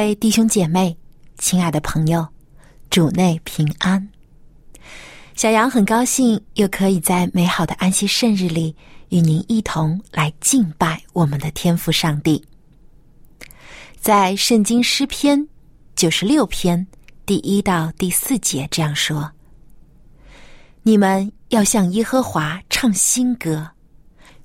[0.00, 0.96] 位弟兄姐妹，
[1.36, 2.26] 亲爱的朋友，
[2.88, 4.08] 主内平安。
[5.34, 8.74] 小杨很高兴又可以在美好的安息圣日里
[9.10, 12.42] 与您一同来敬拜我们的天父上帝。
[14.00, 15.46] 在圣经诗篇
[15.94, 16.86] 九十六篇
[17.26, 19.30] 第一到第四节这样说
[20.82, 23.68] ：“你们要向耶和华唱新歌，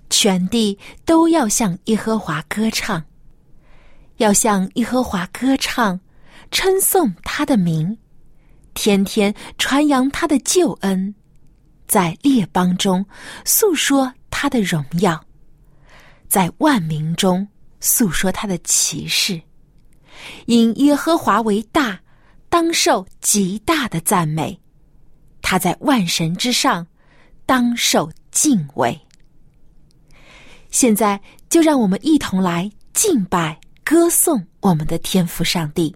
[0.09, 3.01] 全地都要向耶和华歌唱。”
[4.17, 5.99] 要向耶和华歌唱，
[6.51, 7.97] 称颂他的名，
[8.73, 11.13] 天天传扬他的救恩，
[11.87, 13.05] 在列邦中
[13.43, 15.23] 诉说他的荣耀，
[16.27, 17.47] 在万民中
[17.79, 19.41] 诉说他的奇事。
[20.45, 21.99] 因耶和华为大，
[22.47, 24.57] 当受极大的赞美；
[25.41, 26.87] 他在万神之上，
[27.45, 28.97] 当受敬畏。
[30.71, 33.59] 现在就让我们一同来敬拜。
[33.85, 35.95] 歌颂我们的天父上帝，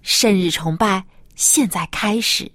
[0.00, 2.50] 圣日崇拜现在开始，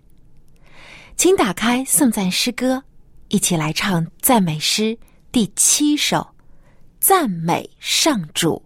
[1.15, 2.83] 请打开颂赞诗歌，
[3.27, 4.97] 一起来唱赞美诗
[5.31, 6.27] 第七首，
[6.99, 8.65] 赞美上主。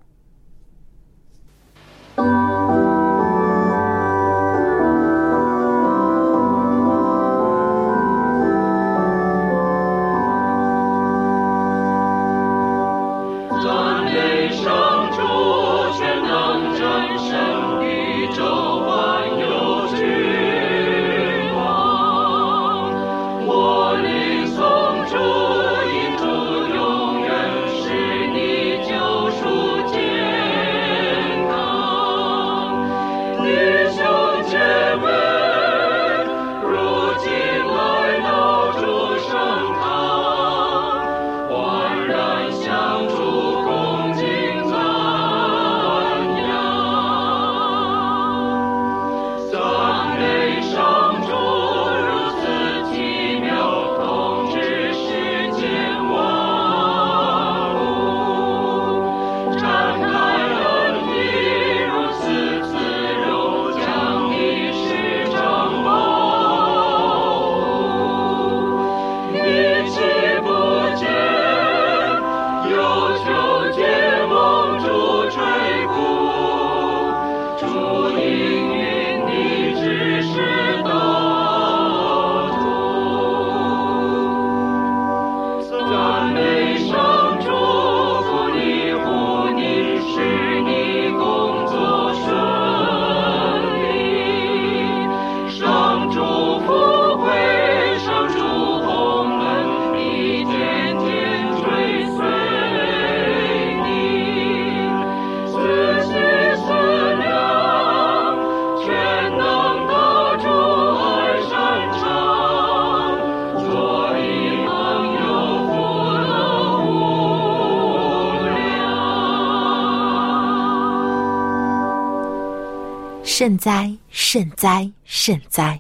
[123.38, 125.78] 圣哉，圣哉，圣哉！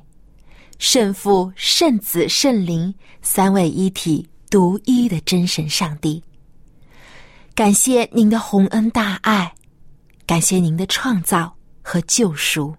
[0.77, 6.21] 圣父、圣子、圣灵三位一体、独一的真神上帝，
[7.53, 9.55] 感谢您的洪恩大爱，
[10.27, 12.75] 感谢您的创造和救赎。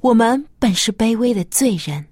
[0.00, 2.06] 我们本是卑微的罪人，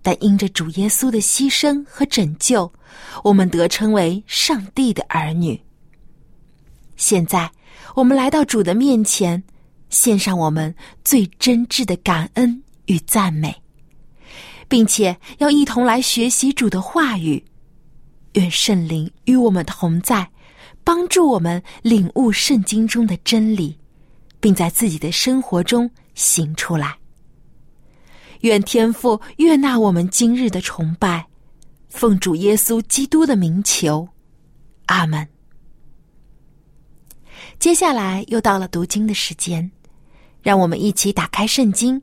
[0.00, 2.72] 但因着主耶稣的牺牲和拯救，
[3.24, 5.60] 我们得称为上帝的儿女。
[6.94, 7.50] 现在，
[7.96, 9.42] 我们来到主的面前。
[9.90, 10.74] 献上我们
[11.04, 13.54] 最真挚的感恩与赞美，
[14.68, 17.44] 并且要一同来学习主的话语。
[18.32, 20.30] 愿圣灵与我们同在，
[20.84, 23.78] 帮助我们领悟圣经中的真理，
[24.40, 26.98] 并在自己的生活中行出来。
[28.40, 31.26] 愿天父悦纳我们今日的崇拜，
[31.88, 34.06] 奉主耶稣基督的名求，
[34.86, 35.26] 阿门。
[37.58, 39.70] 接下来又到了读经的时间。
[40.46, 42.00] 让我们一起打开圣经，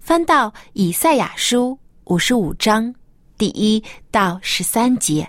[0.00, 2.94] 翻到以赛亚书五十五章
[3.38, 5.26] 第一到十三节。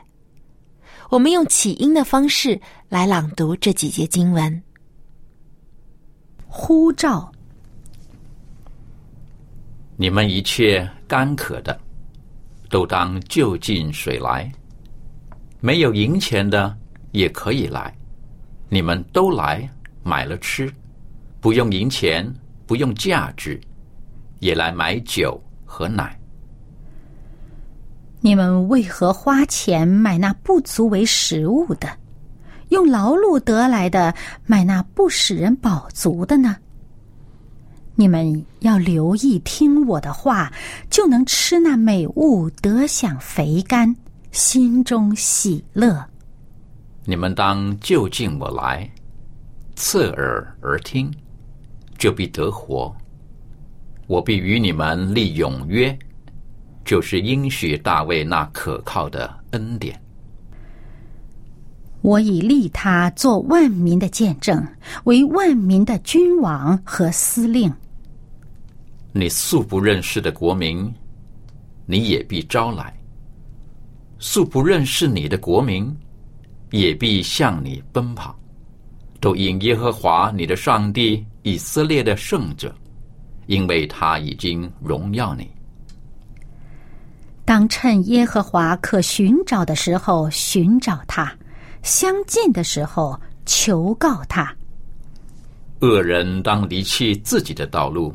[1.10, 2.60] 我们用起音的方式
[2.90, 4.62] 来朗读这几节经文。
[6.46, 7.32] 呼召，
[9.96, 11.80] 你们一切干渴的，
[12.70, 14.46] 都当就近水来；
[15.62, 16.78] 没有银钱的
[17.14, 17.96] 也可以来，
[18.68, 19.66] 你们都来
[20.04, 20.70] 买了吃，
[21.40, 22.30] 不用银钱，
[22.68, 23.60] 不用价值，
[24.40, 26.20] 也来买酒和奶。
[28.20, 31.88] 你们为何花钱买那不足为食物的，
[32.70, 34.14] 用劳碌得来的
[34.46, 36.58] 买那不使人饱足的呢？
[37.96, 40.54] 你们要留意听我的话，
[40.90, 43.96] 就能吃那美物，得享肥甘，
[44.32, 46.06] 心中喜乐。
[47.06, 48.88] 你们当就近我来，
[49.76, 51.12] 侧耳而听，
[51.98, 52.96] 就必得活。
[54.08, 55.98] 我必与你们立永约。
[56.86, 60.02] 就是应许大卫那可靠的恩典。
[62.02, 64.66] 我已立他做万民的见证，
[65.04, 67.70] 为万民的君王和司令。
[69.12, 70.90] 你素不认识的国民，
[71.86, 72.86] 你也必招来；
[74.18, 75.94] 素不认识你的国民，
[76.72, 78.34] 也必向你奔跑。
[79.20, 82.76] 都因耶和华你的上帝以色列的圣者，
[83.46, 85.50] 因为他已经荣耀你。
[87.46, 91.34] 当趁耶和华可寻找的时候寻找他，
[91.84, 94.54] 相近的时候求告他。
[95.80, 98.14] 恶人当离弃自己的道路，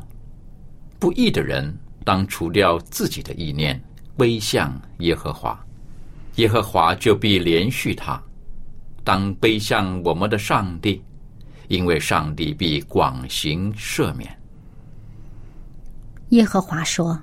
[0.99, 1.75] 不义的人
[2.05, 3.81] 当除掉自己的意念，
[4.15, 5.59] 归向耶和华，
[6.35, 8.21] 耶和华就必连续他。
[9.03, 11.01] 当背向我们的上帝，
[11.73, 14.29] 因为上帝必广行赦免。
[16.29, 17.19] 耶和华说。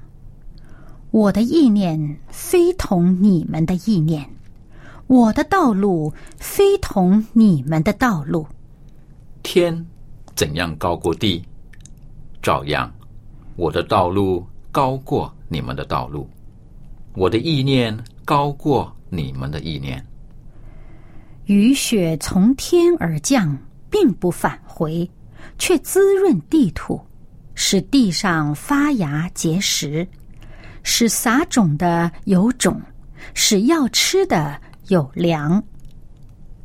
[1.13, 4.25] 我的意念非同你们的意念，
[5.09, 8.47] 我的道路非同你们的道路。
[9.43, 9.85] 天
[10.37, 11.45] 怎样高过地，
[12.41, 12.93] 照样，
[13.57, 16.29] 我的道路高过你们的道路，
[17.15, 20.05] 我的意念高过你们的意念。
[21.47, 23.59] 雨雪从天而降，
[23.91, 25.09] 并不返回，
[25.59, 27.01] 却滋润地土，
[27.55, 30.07] 使地上发芽结实。
[30.83, 32.81] 使撒种的有种，
[33.35, 34.59] 使要吃的
[34.89, 35.63] 有粮。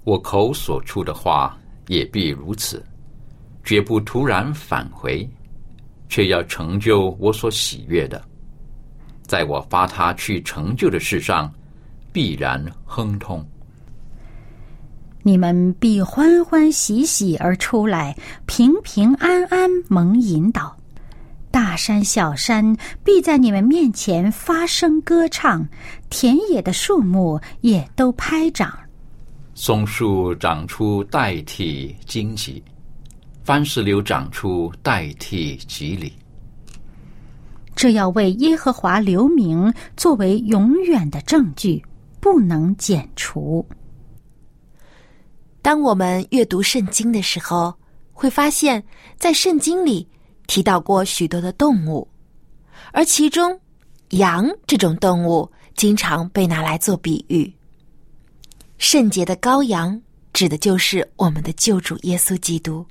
[0.06, 1.58] 我口所出的话
[1.88, 2.82] 也必如此，
[3.64, 5.30] 绝不突然返回，
[6.08, 8.24] 却要成就我所喜悦的。
[9.24, 11.52] 在我发他去成就的事上，
[12.14, 13.46] 必然亨通。
[15.28, 20.78] 你们必欢欢喜喜而出来，平平安安蒙引导。
[21.50, 25.68] 大山小山必在你们面前发声歌唱，
[26.12, 28.72] 田野的树木也都拍掌。
[29.56, 32.64] 松树长出代替荆棘，
[33.44, 36.14] 番石榴长出代替吉利。
[37.76, 41.84] 这要为耶和华留名，作为永远的证据，
[42.20, 43.68] 不能剪除。
[45.66, 47.74] 当我们阅读圣经的时候，
[48.14, 48.84] 会发现，
[49.18, 50.08] 在圣经里。
[50.46, 52.08] 提到过许多的动物，
[52.94, 53.60] 而其中
[54.10, 57.52] 羊这种动物经常被拿来做比喻。
[58.78, 60.00] 圣洁的羔羊
[60.34, 62.86] 指的就是我们的救主耶稣基督，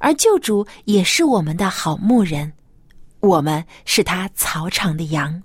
[0.00, 2.52] 而救主也是我们的好牧人，
[3.20, 5.40] 我们是他草场的羊。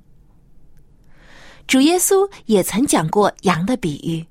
[1.68, 4.26] 主耶稣也曾讲过羊的比喻，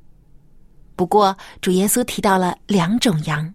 [0.96, 3.54] 不过主耶稣提到了两种羊，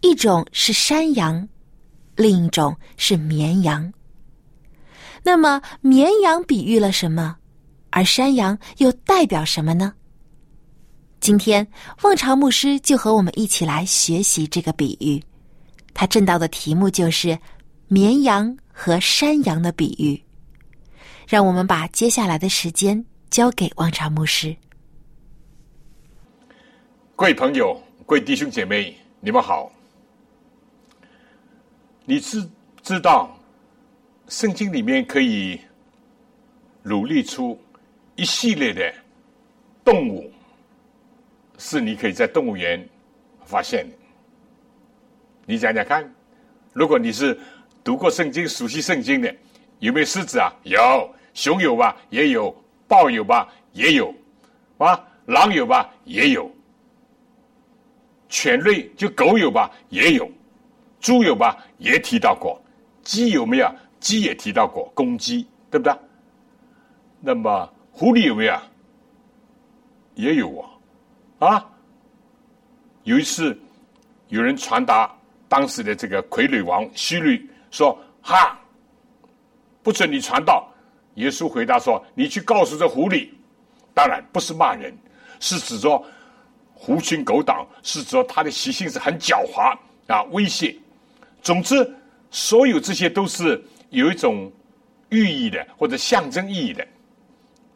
[0.00, 1.48] 一种是山羊。
[2.14, 3.90] 另一种是绵羊。
[5.22, 7.36] 那么，绵羊比喻了什么？
[7.88, 9.94] 而山羊又代表什么呢？
[11.20, 11.66] 今天，
[12.02, 15.22] 望潮牧师就和我们一起来学习这个比喻。
[15.94, 17.38] 他正道的题目就是
[17.88, 20.22] “绵羊和山羊的比喻”。
[21.26, 24.54] 让我们把接下来的时间交给望潮牧师。
[27.22, 29.70] 各位朋友，各位弟兄姐妹，你们好。
[32.04, 32.44] 你知
[32.82, 33.38] 知道，
[34.26, 35.60] 圣经里面可以
[36.82, 37.56] 努力出
[38.16, 38.92] 一系列的
[39.84, 40.32] 动物，
[41.58, 42.84] 是你可以在动物园
[43.44, 43.94] 发现的。
[45.46, 46.12] 你讲讲看，
[46.72, 47.38] 如果你是
[47.84, 49.32] 读过圣经、熟悉圣经的，
[49.78, 50.52] 有没有狮子啊？
[50.64, 51.96] 有，熊有吧？
[52.10, 52.52] 也有，
[52.88, 53.48] 豹有吧？
[53.74, 54.12] 也有，
[54.78, 55.88] 啊，狼有吧？
[56.04, 56.50] 也有，
[58.32, 59.70] 犬类就狗有吧？
[59.90, 60.26] 也有。
[61.00, 61.54] 猪有吧？
[61.76, 62.58] 也提到过。
[63.04, 63.70] 鸡有没有？
[64.00, 64.90] 鸡也提到过。
[64.94, 65.94] 公鸡对不对？
[67.20, 68.58] 那么狐狸有没有？
[70.14, 70.66] 也有
[71.38, 71.70] 啊，啊，
[73.02, 73.58] 有一次
[74.28, 75.14] 有人传达
[75.46, 78.58] 当时的这个傀儡王希律说：“哈，
[79.82, 80.66] 不准你传道。”
[81.16, 83.28] 耶稣回答说：“你去告诉这狐狸，
[83.92, 84.96] 当然不是骂人，
[85.38, 86.02] 是指着
[86.84, 90.76] 狐群狗党，是指着他的习性是很狡猾啊，威胁。
[91.40, 91.88] 总之，
[92.32, 94.50] 所有这些都是有一种
[95.10, 96.84] 寓意的或者象征意义的。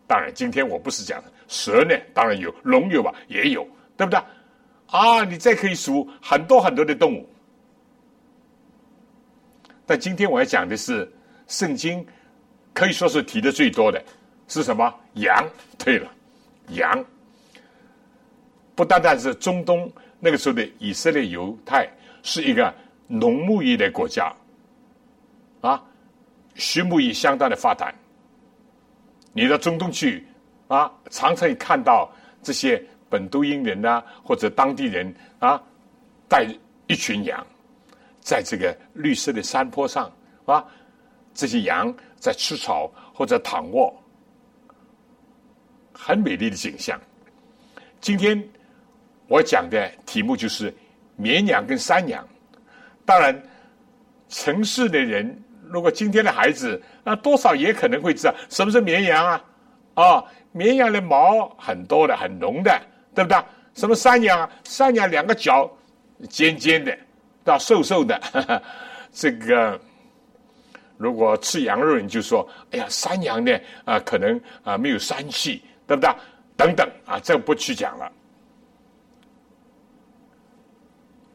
[0.09, 3.63] 当然，今天我不是讲蛇呢，当然有龙有吧，也有，
[3.97, 4.21] 对不对？
[4.89, 7.29] 啊，你再可以数很多很多的动物。
[9.87, 11.09] 但今天我要讲的是
[11.47, 12.05] 圣经。”
[12.75, 14.05] 可以说是提的最多的
[14.49, 14.93] 是什么？
[15.15, 15.49] 羊。
[15.79, 16.11] 对了，
[16.73, 17.03] 羊
[18.77, 19.91] 不单单是中东
[20.21, 21.89] 那个时候的以色列犹太
[22.23, 22.73] 是一个
[23.09, 24.33] 农牧业的国家
[25.61, 25.83] 啊，
[26.55, 27.93] 畜牧业相当的发达。
[29.33, 30.25] 你到中东去
[30.69, 32.09] 啊，常常看到
[32.43, 35.61] 这些本都因人呐，或者当地人啊，
[36.29, 36.47] 带
[36.87, 37.45] 一群羊
[38.21, 40.09] 在这个绿色的山坡上
[40.45, 40.65] 啊，
[41.35, 41.93] 这些羊。
[42.19, 43.95] 在吃草或者躺卧，
[45.93, 46.99] 很美丽的景象。
[48.01, 48.43] 今天
[49.29, 50.73] 我讲的题目就是
[51.17, 52.27] 绵羊跟山羊。
[53.05, 53.41] 当然，
[54.29, 59.45] 城市的人如果今天的孩子，那多少也可能会知道什么是绵羊啊？
[59.95, 62.81] 啊，绵羊的毛很多的，很浓的，
[63.15, 63.39] 对不对？
[63.75, 64.51] 什么山羊啊？
[64.65, 65.71] 山羊两个脚
[66.29, 66.97] 尖尖的，
[67.45, 68.21] 到瘦瘦的，
[69.13, 69.79] 这个。
[70.99, 73.53] 如果吃羊肉，你就说：“哎呀，山羊呢？
[73.85, 76.11] 啊，可能啊没有膻气，对不对？
[76.57, 78.11] 等等啊，这不去讲了。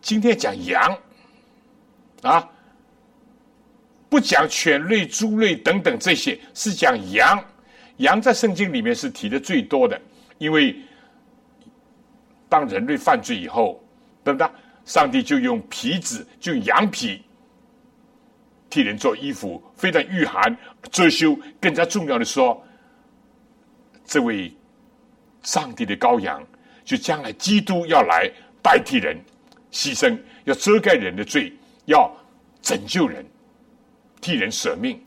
[0.02, 0.98] 今天讲羊
[2.24, 2.50] 啊，
[4.10, 7.44] 不讲犬类、猪类等等这些，是讲羊。
[7.98, 10.00] 羊在圣经里面是提的最多的，
[10.40, 10.76] 因为
[12.50, 13.82] 当人类犯罪以后，
[14.24, 14.50] 对不对？
[14.86, 17.22] 上帝就用皮子，就羊皮。”
[18.72, 20.58] 替人做衣服，非常御寒
[20.92, 21.38] 遮羞。
[21.60, 22.66] 更加重要的说，
[24.06, 24.52] 这位
[25.44, 26.42] 上帝的羔羊，
[26.86, 28.32] 就将来基督要来
[28.64, 29.16] 代替人
[29.72, 31.54] 牺牲，要遮盖人的罪，
[31.86, 32.12] 要
[32.62, 33.26] 拯救人，
[34.20, 35.02] 替人舍命。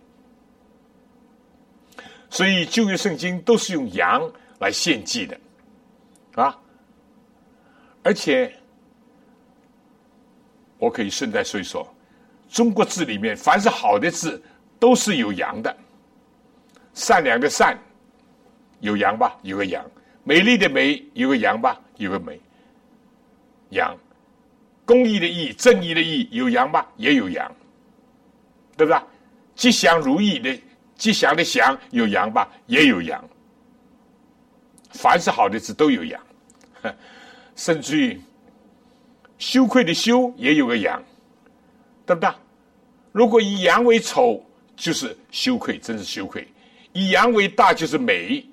[2.30, 4.28] 所以旧约圣经都是用羊
[4.58, 5.38] 来献祭的，
[6.34, 6.58] 啊！
[8.02, 8.52] 而且
[10.78, 11.88] 我可以顺带说一说。
[12.50, 14.42] 中国字里面，凡是好的字
[14.78, 15.76] 都是有羊的。
[16.92, 17.76] 善良的善
[18.80, 19.84] 有羊吧，有个羊；
[20.22, 22.40] 美丽的美有个羊吧，有个美。
[23.70, 23.96] 羊，
[24.84, 27.50] 公义的义，正义的义有羊吧，也有羊，
[28.76, 29.00] 对不对？
[29.54, 30.58] 吉祥如意的
[30.96, 33.22] 吉祥的祥有羊吧，也有羊。
[34.90, 36.20] 凡是好的字都有羊，
[37.56, 38.20] 甚至于
[39.38, 41.02] 羞愧的羞也有个羊。
[42.06, 42.30] 对不对？
[43.12, 44.44] 如果以羊为丑，
[44.76, 46.42] 就是羞愧，真是羞愧；
[46.92, 48.44] 以羊为大，就是美。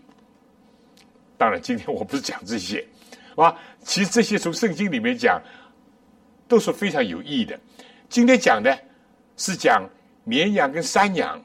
[1.37, 2.87] 当然，今天我不是讲这些，
[3.35, 5.37] 啊，其实这些从圣经里面讲，
[6.51, 7.57] 都是非常有意义的。
[8.09, 8.77] 今天讲的
[9.37, 9.81] 是讲
[10.25, 11.41] 绵羊跟山羊，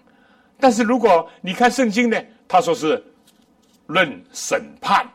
[0.58, 3.00] 但是如果你看圣经呢，他说是
[3.86, 5.06] 论审判。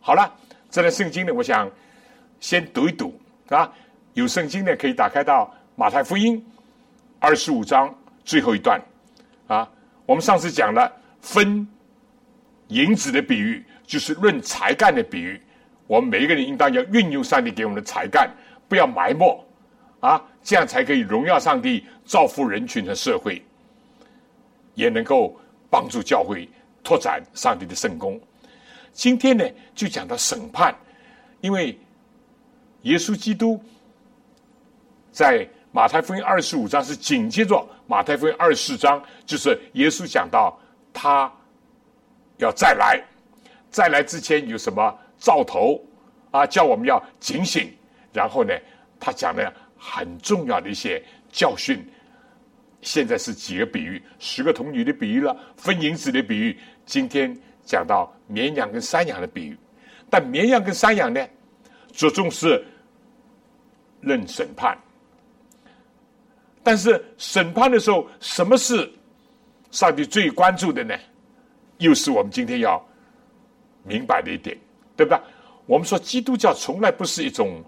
[0.00, 0.34] 好了，
[0.68, 1.70] 这段圣经呢，我想
[2.40, 3.16] 先读一读
[3.50, 3.72] 啊。
[4.14, 5.54] 有圣经呢，可以打开到。
[5.76, 6.44] 马太福音
[7.18, 8.78] 二十五章最后一段
[9.46, 9.66] 啊，
[10.04, 11.66] 我们上次讲了分
[12.68, 15.40] 银子的比喻，就是论才干的比喻。
[15.86, 18.28] 我们每一个人应当要运用上帝给我们的才干，
[18.70, 19.44] 不要埋没
[19.98, 23.44] 啊，这样才可以荣耀上帝，造福人群和社会，
[24.74, 25.36] 也能够
[25.68, 26.48] 帮助教会
[26.84, 28.18] 拓展上帝的圣功。
[28.92, 30.72] 今天呢，就讲到审判，
[31.40, 31.76] 因为
[32.82, 33.60] 耶稣基督
[35.10, 35.46] 在。
[35.72, 40.58] 马太福音二十五章是紧接着马太福音二十四章，就是耶稣讲到
[40.92, 41.32] 他
[42.38, 43.00] 要再来，
[43.70, 45.80] 再来之前有什么兆头
[46.32, 46.44] 啊？
[46.44, 47.72] 叫我们要警醒。
[48.12, 48.54] 然后呢，
[48.98, 51.84] 他讲了很重要的一些教训。
[52.82, 54.02] 现在是几个比喻？
[54.18, 56.58] 十个童女的比喻了，分银子的比喻。
[56.86, 59.56] 今天讲到绵羊跟山羊的比喻，
[60.08, 61.24] 但绵羊跟山羊呢，
[61.92, 62.64] 着重是
[64.00, 64.76] 论审判。
[66.62, 68.90] 但是审判的时候，什么是
[69.70, 70.94] 上帝最关注的呢？
[71.78, 72.82] 又是我们今天要
[73.84, 74.56] 明白的一点，
[74.96, 75.20] 对不对？
[75.66, 77.62] 我们说基督教从来不是一种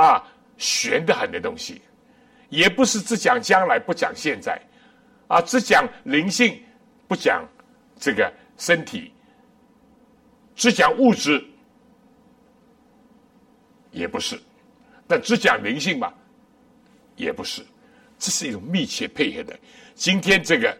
[0.00, 0.22] 啊
[0.56, 1.82] 玄的很的东西，
[2.48, 4.60] 也不是只讲将来不讲现在，
[5.26, 6.62] 啊只讲灵性
[7.08, 7.44] 不讲
[7.98, 9.12] 这个身体，
[10.54, 11.44] 只讲物质
[13.90, 14.40] 也不是。
[15.08, 16.12] 但只讲灵性嘛？
[17.16, 17.64] 也不是。
[18.18, 19.58] 这是一种密切配合的。
[19.94, 20.76] 今天这个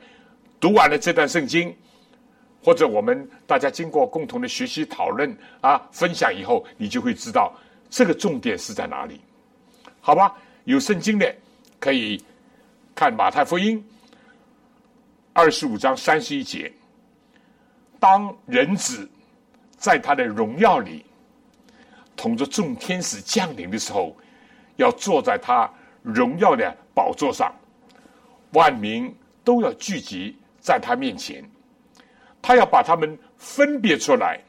[0.61, 1.75] 读完了这段圣经，
[2.63, 7.57] 或者我们大家经过共同的学习讨论啊分享以后，你就会知道
[7.91, 9.21] 这个重点是在哪里。
[10.01, 10.35] 好吧？
[10.65, 11.35] 有圣经的
[11.79, 12.23] 可以
[12.95, 13.83] 看马太福音
[15.33, 16.73] 二十五章三十一节。
[18.01, 19.09] 当人子
[19.77, 21.05] 在他的荣耀里，
[22.17, 24.17] 同着众天使降临的时候，
[24.77, 25.71] 要坐在他
[26.03, 27.55] 荣耀的宝座上，
[28.53, 31.45] 万民都要聚集在他面前，
[32.41, 34.41] 他要把他们分别出来，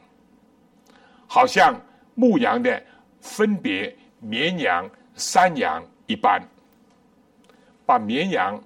[1.27, 1.79] 好像
[2.15, 2.81] 牧羊的
[3.21, 6.41] 分别绵羊、山羊一般，
[7.85, 8.61] 把绵羊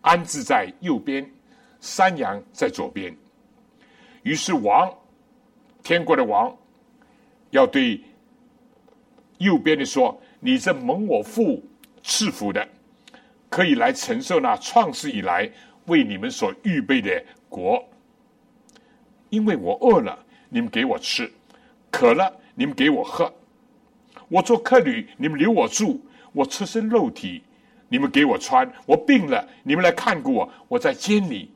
[0.00, 1.28] 安置在右边，
[1.80, 3.16] 山羊在左边。
[4.22, 4.92] 于是王，
[5.82, 6.56] 天国的王，
[7.50, 8.00] 要对
[9.38, 11.62] 右边的说：“你这蒙我父
[12.02, 12.68] 赐福的，
[13.48, 15.50] 可以来承受那创世以来
[15.86, 17.82] 为你们所预备的国。
[19.30, 20.18] 因为我饿了，
[20.48, 21.26] 你们给我吃；
[21.90, 23.26] 渴了，你们给我喝；
[24.32, 26.00] 我做客旅，你们留我住；
[26.32, 27.42] 我赤身肉体，
[27.90, 31.50] 你们给我穿；我病了，你们来看过我；我在监里、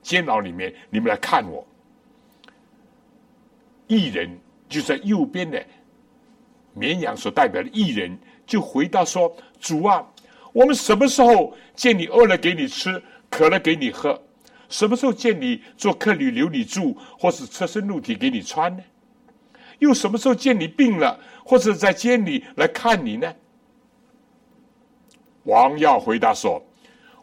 [0.00, 1.62] 监牢里面，你们来看我。”
[3.86, 4.30] 艺人
[4.66, 5.62] 就在右边的
[6.72, 9.30] 绵羊所代表的艺人，就回答说
[9.60, 10.02] ：“主啊，
[10.54, 14.18] 我们什么时候见你饿了给你吃，渴了给你喝？
[14.70, 18.82] 什么时候见你做客旅留你住，或是赤身肉体给你穿呢？
[19.78, 23.34] 又什么时候见你病了，或者在监里来看你呢？”
[25.44, 26.64] 王耀回答说：“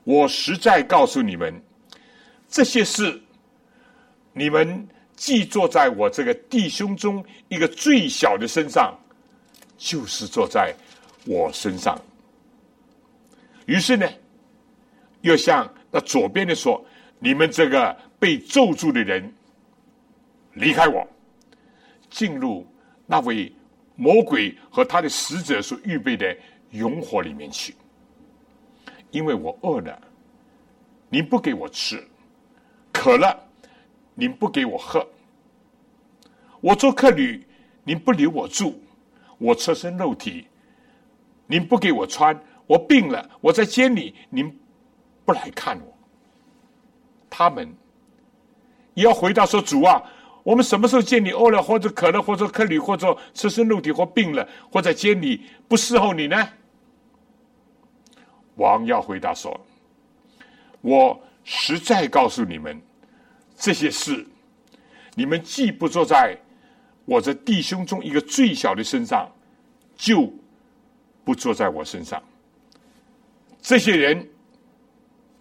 [0.03, 1.61] 我实在告诉你们，
[2.47, 3.21] 这些事，
[4.33, 8.99] 你们。”既坐在我这个弟兄中一个最小的身上，
[9.77, 10.73] 就是坐在
[11.25, 11.97] 我身上。
[13.67, 14.09] 于是呢，
[15.21, 16.83] 又向那左边的说
[17.19, 19.31] ：“你们这个被咒住的人，
[20.53, 21.07] 离开我，
[22.13, 22.65] 进入
[23.05, 23.51] 那位
[23.97, 26.37] 魔鬼和他的使者所预备的
[26.69, 27.75] 永火里面去。
[29.11, 29.99] 因为我饿了，
[31.09, 31.97] 您不给我吃；
[32.93, 33.37] 渴了。”
[34.15, 35.03] 您不给我喝，
[36.61, 37.43] 我做客旅，
[37.83, 38.79] 您不留我住，
[39.39, 40.45] 我赤身肉体，
[41.47, 44.55] 您不给我穿，我病了，我在监里，您
[45.25, 45.97] 不来看我。
[47.27, 47.67] 他们
[48.93, 49.99] 也要回答说：“主啊，
[50.43, 56.49] 我们什么时候见你饿了，或者渴了，或者客旅，或者赤身肉体，或病了，或者见你不伺候你呢？”
[58.55, 59.59] 王要回答说
[60.81, 62.79] ：“我实在告诉你们。”
[63.55, 64.25] 这些事，
[65.15, 66.37] 你们既不坐在
[67.05, 69.31] 我这弟兄中一个最小的身上，
[69.95, 70.29] 就
[71.23, 72.21] 不坐在我身上。
[73.61, 74.27] 这些人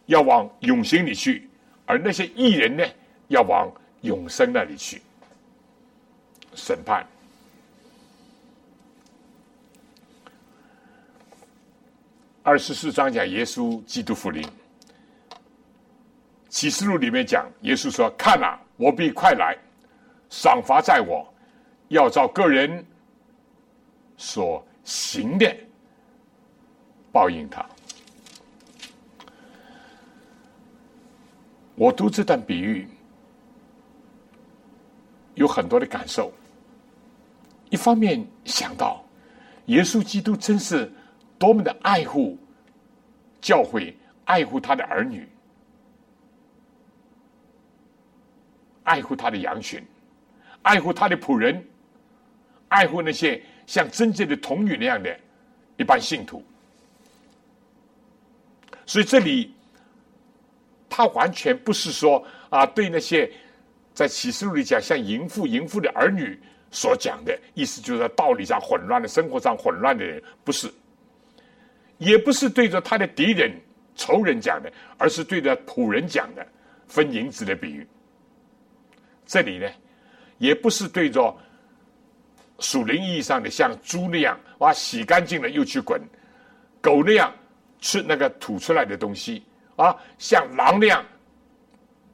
[0.06, 1.48] 要往永刑里去，
[1.84, 2.84] 而那些异人呢，
[3.28, 3.68] 要往
[4.02, 5.02] 永生那里去
[6.54, 7.04] 审判。
[12.44, 14.46] 二十四章讲耶稣基督福临。
[16.48, 19.56] 启示录里面讲，耶稣说：“看呐，我必快来，
[20.28, 21.26] 赏罚在我，
[21.88, 22.84] 要照个人
[24.18, 25.56] 所行的
[27.10, 27.64] 报应他。”
[31.74, 32.86] 我读这段比喻，
[35.34, 36.32] 有很多的感受。
[37.70, 39.04] 一方面想到，
[39.66, 40.90] 耶稣基督真是
[41.38, 42.38] 多么的爱护
[43.40, 45.28] 教会，爱护他的儿女。
[48.84, 49.80] 爱护他的羊群，
[50.62, 51.64] 爱护他的仆人，
[52.68, 55.16] 爱护那些像真正的童女那样的
[55.76, 56.44] 一般信徒。
[58.84, 59.54] 所以这里，
[60.90, 63.32] 他完全不是说啊，对那些
[63.94, 66.38] 在启示录里讲像淫妇、淫妇的儿女
[66.70, 70.72] 所讲的意思，就是在道理上混乱的、生活上混乱的人，不是，
[71.98, 73.52] 也不是对着他的敌人、
[73.94, 76.46] 仇人讲的，而是对着仆人讲的，
[76.86, 77.86] 分银子的比喻。
[79.26, 79.68] 这里呢，
[80.38, 81.34] 也不是对着
[82.58, 86.00] 属灵意义上的像猪那样，哇，洗干净了又去滚；
[86.80, 87.32] 狗那样
[87.80, 89.42] 吃那个吐出来的东西
[89.76, 91.04] 啊，像狼那样，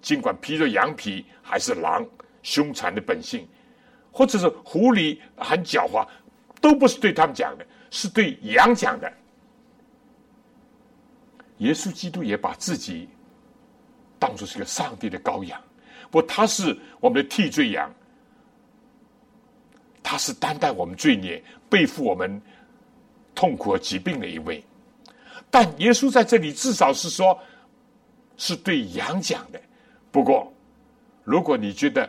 [0.01, 2.07] 尽管披着羊皮还是狼
[2.43, 3.47] 凶残的本性，
[4.13, 6.07] 或者是狐狸很狡猾，
[6.61, 9.13] 都不是对他们讲的，是对羊讲的。
[11.59, 13.09] 耶稣基督也把自己
[14.19, 15.61] 当作是个上帝的羔羊。
[16.11, 17.93] 不，他是我们的替罪羊，
[20.03, 22.41] 他是担待我们罪孽、背负我们
[23.35, 24.65] 痛苦和疾病的一位。
[25.51, 27.39] 但耶稣在这里至少是说，
[28.37, 29.61] 是对羊讲的。
[30.11, 30.53] 不过，
[31.25, 32.09] 如果你觉得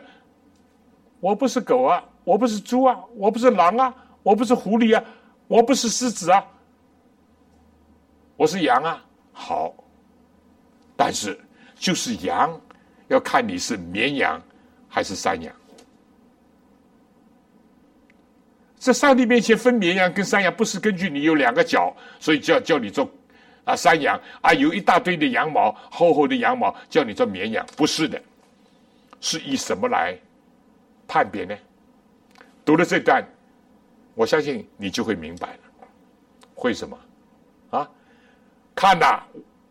[1.20, 5.04] 我不是狗啊，我不是猪啊，我不是狼啊，我不是狐狸啊，
[5.46, 6.44] 我不是狮子啊，
[8.36, 9.74] 我是羊啊，好。
[10.96, 11.38] 但是
[11.76, 12.58] 就是羊，
[13.08, 14.40] 要看你是绵羊
[14.88, 15.54] 还是山羊。
[18.76, 23.06] 在上帝面前分绵羊跟山羊，不是根据你有两个脚，所以叫叫你做
[23.70, 28.20] 啊山羊啊，有一大堆的羊毛，厚厚的羊毛，叫你做绵羊，不是的，
[29.20, 30.18] 是以什么来
[31.06, 31.56] 判别呢？
[32.64, 33.24] 读了这段，
[34.14, 35.88] 我相信你就会明白了。
[36.56, 36.98] 为什么？
[37.70, 37.88] 啊，
[38.74, 39.22] 看呐，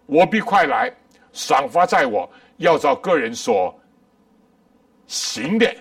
[0.06, 0.94] 我必快来，
[1.34, 3.78] 赏罚在我，要照个人所
[5.08, 5.76] 行的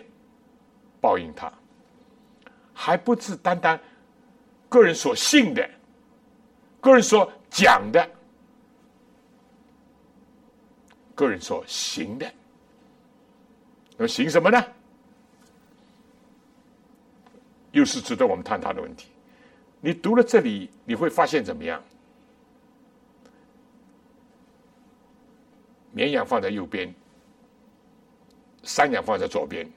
[1.00, 1.52] 报应他。
[2.74, 3.78] 还不是单单
[4.68, 5.68] 个人所信的，
[6.80, 8.08] 个人说讲的，
[11.14, 12.32] 个人所行的，
[13.96, 14.64] 那么行什么呢？
[17.72, 19.08] 又是值得我们探讨的问题。
[19.80, 21.82] 你读了这里，你会发现怎么样？
[25.90, 26.92] 绵羊放在右边，
[28.62, 29.68] 山羊放在左边，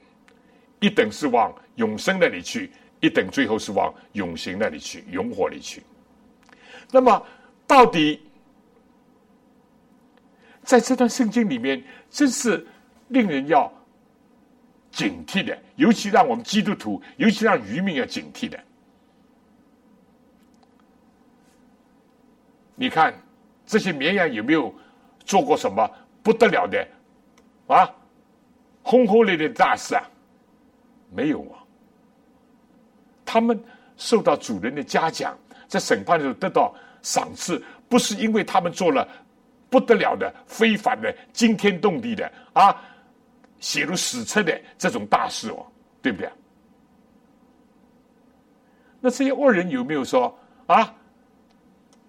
[0.80, 2.70] 一等是往永生那里去。
[3.00, 5.82] 一等最后是往永行那里去，永火里去。
[6.92, 7.26] 那么，
[7.66, 8.20] 到底
[10.62, 12.66] 在这段圣经里面，真是
[13.08, 13.72] 令人要
[14.90, 18.58] 警惕的，尤其让我们基督徒，尤其让渔民要警惕的。
[22.74, 23.14] 你看
[23.66, 24.74] 这些绵羊有没有
[25.24, 25.88] 做过什么
[26.22, 26.86] 不得了的
[27.68, 27.88] 啊，
[28.82, 30.02] 轰轰烈烈的大事啊？
[31.10, 31.62] 没有啊。
[33.24, 33.62] 他们
[33.96, 39.06] 受到主人的嘉奖，在审判的时候得到赏赐，不是因为他们做了
[39.68, 42.74] 不得了的、非凡的、惊天动地的啊，
[43.58, 45.66] 写入史册的这种大事哦，
[46.00, 46.30] 对不对？
[49.00, 50.94] 那这些恶人有没有说啊？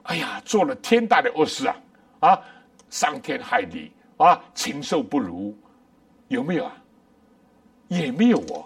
[0.03, 1.75] 哎呀，做了天大的恶事啊！
[2.19, 2.41] 啊，
[2.89, 5.57] 伤天害理啊，禽兽不如，
[6.27, 6.77] 有没有啊？
[7.87, 8.65] 也没有哦。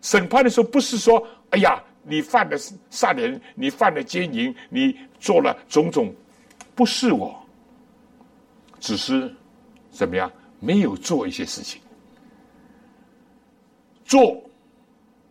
[0.00, 2.56] 审判的时候，不是说“哎呀，你犯了
[2.90, 6.14] 杀人，你犯了奸淫，你做了种种”，
[6.74, 7.40] 不是我，
[8.80, 9.34] 只是
[9.90, 11.80] 怎么样，没有做一些事情，
[14.04, 14.42] 做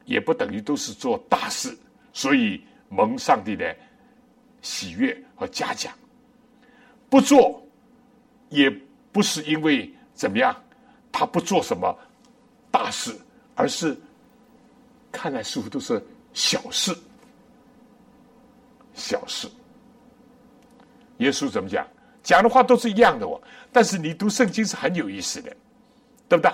[0.06, 1.78] 也不等于都是做大事，
[2.14, 3.76] 所以蒙上帝的
[4.62, 5.92] 喜悦和嘉奖；
[7.10, 7.62] 不做，
[8.50, 8.70] 也
[9.12, 10.56] 不是因为怎么样，
[11.12, 11.98] 他不做什么
[12.72, 13.14] 大事，
[13.56, 13.98] 而是。
[15.14, 16.02] 看来似乎都是
[16.34, 16.96] 小事，
[18.94, 19.48] 小事。
[21.18, 21.86] 耶稣怎么讲？
[22.24, 23.42] 讲的话都是一样的哦。
[23.72, 25.56] 但是你读圣经是很有意思的，
[26.28, 26.52] 对不对？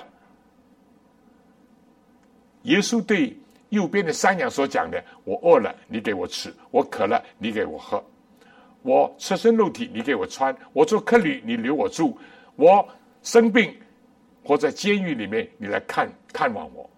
[2.63, 3.37] 耶稣对
[3.69, 8.01] 右边的山羊所讲的：“我饿了，你给我吃；我渴了，你给我喝；
[8.81, 12.17] 我赤身露体，你给我穿；我做客旅，你留我住；
[12.55, 12.87] 我
[13.23, 13.73] 生病
[14.43, 16.89] 或在监狱里面，你来看看望我。”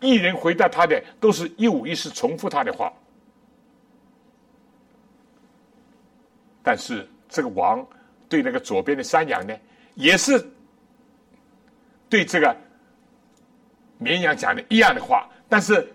[0.00, 2.92] 一人回答他的都是一五一十重复他的话，
[6.62, 7.84] 但是这个王
[8.28, 9.54] 对那个左边的山羊呢，
[9.94, 10.44] 也是
[12.08, 12.56] 对这个
[13.98, 15.92] 绵羊讲的一样的话，但是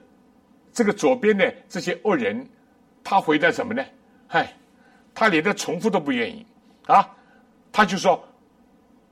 [0.74, 2.46] 这个左边的这些恶人，
[3.04, 3.86] 他回答什么呢？
[4.28, 4.52] 嗨，
[5.14, 6.46] 他连个重复都不愿意
[6.88, 7.10] 啊，
[7.72, 8.22] 他就说：“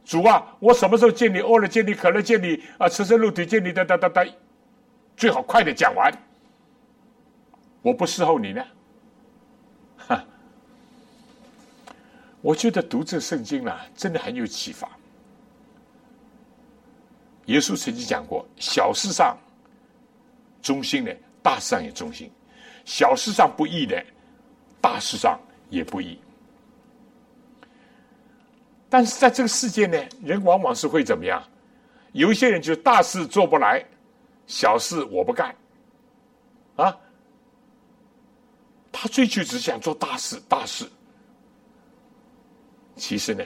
[0.04, 4.26] 主啊，我什么时候见你饿了，见你渴了，见你啊，赤身露体，见你哒哒哒哒。”
[5.22, 6.12] 最好快点讲完，
[7.84, 8.66] 我不伺候你呢。
[9.96, 10.26] 哈，
[12.42, 14.90] 我觉得读这圣经啊，真的很有启发。
[17.46, 19.38] 耶稣曾经讲过：小事上
[20.60, 22.28] 忠心的，大事上也忠心；
[22.84, 24.04] 小事上不义的，
[24.82, 26.20] 大事上也不义。
[28.90, 31.44] 但是在这个世界呢，人往往是会怎么样？
[32.12, 33.86] 有一些人就大事做不来。
[34.48, 35.56] 小事我不干，
[36.76, 36.98] 啊！
[38.92, 40.86] 他追求只想做大事，大事。
[42.96, 43.44] 其实呢，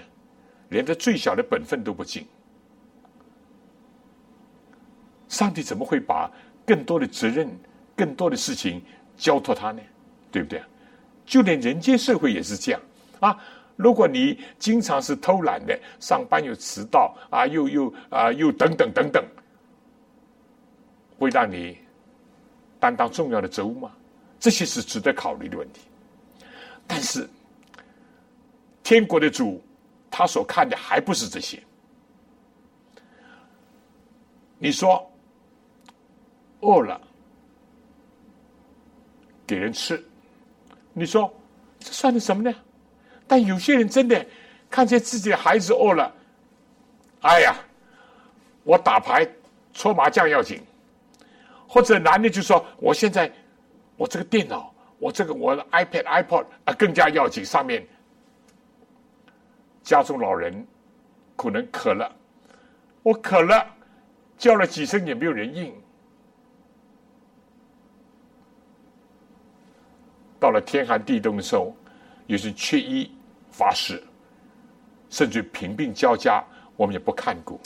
[0.70, 2.28] 连这最小的本分都不尽。
[5.30, 6.32] 上帝怎么会把
[6.66, 7.50] 更多的责任、
[7.96, 8.82] 更多的事情
[9.16, 9.82] 交托他呢？
[10.32, 10.62] 对不对？
[11.26, 12.82] 就连人间社会也是这样
[13.20, 13.38] 啊！
[13.76, 19.24] 如果你经常是偷懒的，上班又迟到啊，又又啊又等等等等。
[21.18, 21.78] 会让你
[22.80, 23.92] 担当重要的职务吗？
[24.40, 25.82] 这些是值得考虑的问题。
[26.86, 27.28] 但是，
[28.84, 29.64] 天国的主
[30.12, 31.62] 他所看的还不是这些。
[34.58, 35.12] 你说
[36.62, 37.02] 饿了
[39.48, 40.04] 给人吃，
[40.94, 41.34] 你说
[41.80, 42.56] 这算的什么呢？
[43.28, 44.26] 但有些人真的
[44.70, 46.14] 看见自己的孩子饿了，
[47.22, 47.56] 哎呀，
[48.64, 49.28] 我打牌
[49.74, 50.62] 搓麻将要紧，
[51.68, 53.32] 或者男的就说我现在
[53.98, 57.86] 我这个电脑，我这个我的 iPad、iPod 啊更加要紧，上面
[59.84, 60.66] 家中老人
[61.36, 62.12] 可能渴了，
[63.04, 63.72] 我渴了。
[64.38, 65.74] 叫了几声也没有人应，
[70.38, 71.74] 到了天寒地冻的时候，
[72.28, 73.10] 有时缺衣
[73.50, 74.04] 乏食，
[75.10, 76.44] 甚至贫病交加，
[76.76, 77.58] 我们也不看顾。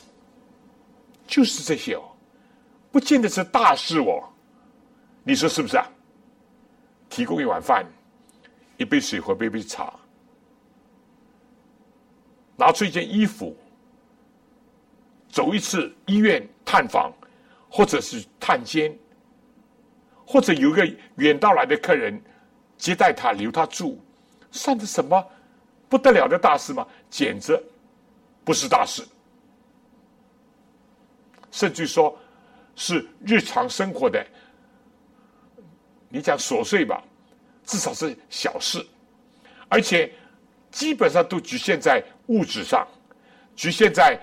[1.25, 2.03] 就是这些哦，
[2.91, 4.23] 不见得是大事哦，
[5.23, 5.86] 你说是不是啊？
[7.10, 7.86] 提供一碗饭，
[8.78, 9.93] 一杯水或杯杯茶，
[12.56, 13.56] 拿出一件衣服。
[15.32, 17.13] 走一次医院探访，
[17.69, 18.97] 或者是探监，
[20.25, 20.84] 或者有个
[21.17, 22.19] 远道来的客人
[22.78, 23.99] 接待他留他住，
[24.49, 25.23] 算是什么
[25.88, 26.86] 不得了的大事吗？
[27.12, 27.63] 简直
[28.43, 29.08] 不是大事，
[31.52, 32.17] 甚至说
[32.79, 34.25] 是日常生活的，
[36.07, 37.03] 你讲琐碎吧，
[37.65, 38.83] 至少是小事，
[39.67, 40.09] 而且
[40.71, 42.87] 基本上都局限在物质上，
[43.55, 44.17] 局限在。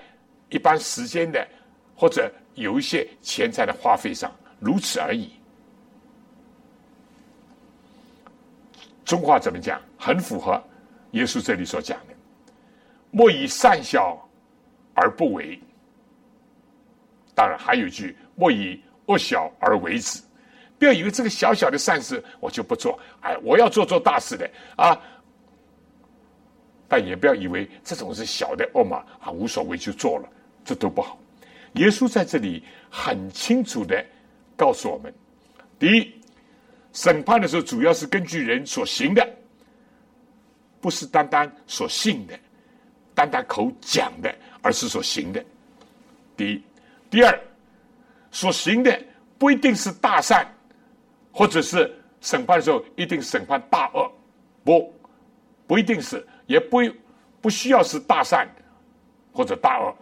[0.49, 1.45] 一般时间的，
[1.93, 5.33] 或者有一些钱财的花费上，如此而已。
[9.03, 9.81] 中话怎么讲？
[9.97, 10.63] 很符合
[11.11, 12.13] 耶稣这里所讲的
[13.11, 14.25] ：“莫以善小
[14.93, 15.59] 而不为。”
[17.35, 20.21] 当然，还有一句：“莫以恶小而为之。”
[20.79, 24.95] 不要以为这个小小的善事我就不做，哎，我要做做大事的啊！
[26.87, 30.29] 但也不要以为这种是小的恶嘛，啊，无所谓就做了。
[30.63, 31.17] 这都不好。
[31.73, 34.05] 耶稣在这里很清楚的
[34.55, 35.11] 告诉我们：
[35.79, 36.13] 第一，
[36.93, 39.27] 审判的时候主要是根据人所行的，
[40.79, 42.39] 不是单单所信的、
[43.15, 45.43] 单单口讲的，而是所行的。
[46.35, 46.63] 第一，
[47.09, 47.46] 第二，
[48.31, 48.99] 所行的
[49.37, 50.47] 不一定是大善，
[51.31, 54.11] 或者是审判的时候一定审判大恶，
[54.63, 54.93] 不，
[55.65, 56.77] 不一定是，也不
[57.41, 58.47] 不需要是大善
[59.31, 59.95] 或者大恶。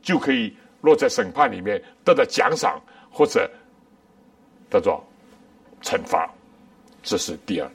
[0.00, 3.50] 就可以落在审判里面得到奖赏或者
[4.70, 5.04] 叫做
[5.82, 6.32] 惩罚，
[7.02, 7.70] 这是第二。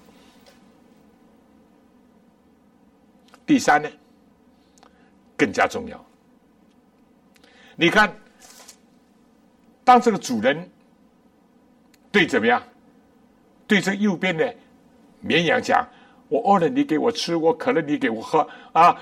[3.45, 3.89] 第三呢，
[5.37, 6.05] 更加重要。
[7.75, 8.11] 你看，
[9.83, 10.69] 当这个主人
[12.11, 12.61] 对怎么样？
[13.67, 14.53] 对这右边的
[15.21, 15.87] 绵羊讲
[16.29, 18.47] ：“我饿了，你给我吃；我渴了，你给我喝。
[18.71, 18.95] 啊，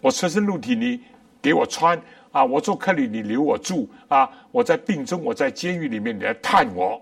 [0.00, 1.00] 我赤身露体，你
[1.40, 2.00] 给我穿。”
[2.32, 2.44] 啊！
[2.44, 4.30] 我做客旅，你留我住啊！
[4.52, 7.00] 我在病中，我在监狱里面，你来探我。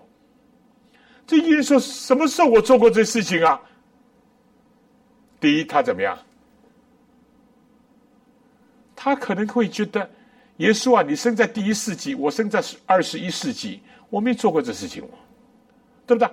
[1.27, 3.59] 这艺人说什么时候我做过这事情啊？
[5.41, 6.17] 第一，他怎么样？
[8.95, 10.09] 他可能会觉得，
[10.57, 15.03] 耶稣啊，你生在第一世纪，我生在二十一世纪，我没做过这事情，
[16.05, 16.29] 对不对？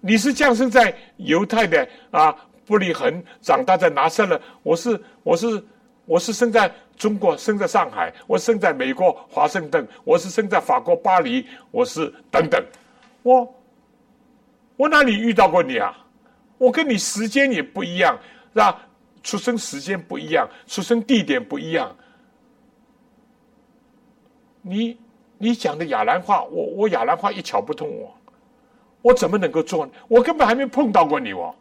[0.00, 5.62] 你是降生在犹太的啊，布里恒，长大在拿撒勒，我是，我是。
[6.06, 12.60] 我是生在中国，生在上海；我生在美国华盛顿；我是生在法国巴黎；我是等等。
[13.22, 13.54] 我
[14.76, 15.96] 我哪里遇到过你啊？
[16.58, 18.18] 我跟你时间也不一样，
[18.54, 18.82] 是吧？
[19.22, 21.94] 出生时间不一样，出生地点不一样。
[24.62, 24.98] 你
[25.38, 28.14] 你讲的亚兰话，我我亚兰话一窍不通，我
[29.02, 29.92] 我怎么能够做呢？
[30.08, 31.54] 我根本还没碰到过你哦。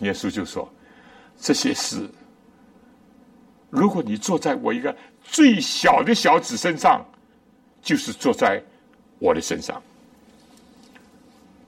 [0.00, 0.68] 耶稣就说
[1.38, 2.08] 这些事。
[3.70, 7.02] 如果你坐在我一个最小的小子身上，
[7.80, 8.62] 就是坐在
[9.18, 9.82] 我的身上，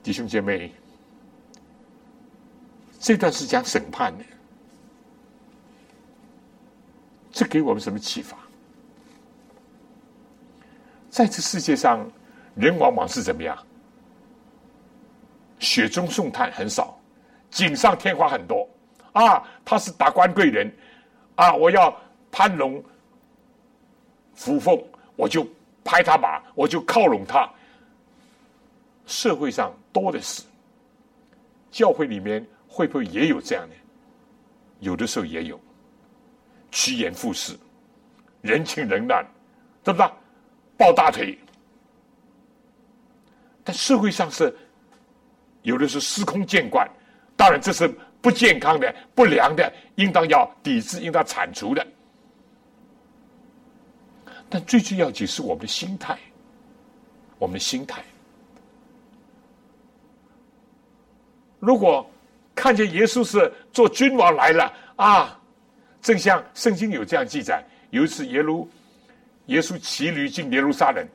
[0.03, 0.71] 弟兄姐妹，
[2.99, 4.25] 这段是讲审判的，
[7.31, 8.37] 这给我们什么启发？
[11.15, 12.05] 在这世界上，
[12.55, 13.57] 人往往是怎么样？
[15.59, 16.99] 雪中送炭很少，
[17.49, 18.67] 锦上添花很多
[19.13, 19.41] 啊！
[19.63, 20.69] 他是达官贵人。
[21.35, 21.53] 啊！
[21.53, 21.97] 我要
[22.29, 22.83] 攀龙
[24.33, 24.77] 附凤，
[25.15, 25.47] 我就
[25.85, 27.49] 拍他马，我就靠拢他。
[29.05, 30.43] 社会上多的是，
[31.71, 33.75] 教会里面会不会也有这样的？
[34.81, 35.57] 有的时候也有，
[36.71, 37.57] 趋炎附势，
[38.41, 39.25] 人情冷暖，
[39.81, 40.11] 对不对？
[40.77, 41.37] 抱大腿。
[43.63, 44.55] 但社会上是
[45.63, 46.87] 有的是司空见惯，
[47.35, 47.87] 当然这是
[48.21, 51.85] 不健康的、不良的，应当要抵制、应当铲除的。
[54.47, 56.17] 但最最要紧是我们的心态，
[57.39, 58.03] 我们的心态。
[61.59, 62.07] 如果
[62.53, 65.39] 看见耶稣是做君王来了啊，
[65.99, 68.69] 正像圣经有这样记载，有一次耶路
[69.47, 71.07] 耶稣骑驴进耶路撒冷，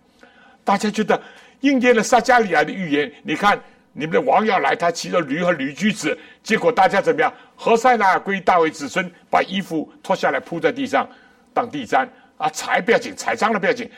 [0.65, 1.21] 大家觉得
[1.61, 3.13] 应验了撒加利亚的预言。
[3.23, 3.61] 你看
[3.93, 7.33] 你们的王要来，他骑着驴和驴驹子，结果大家怎么样？
[7.57, 11.09] 何塞纳归大卫子孙，把衣服脱下来铺在地上
[11.53, 13.91] 当地毡啊，踩不要紧，踩脏了不要紧，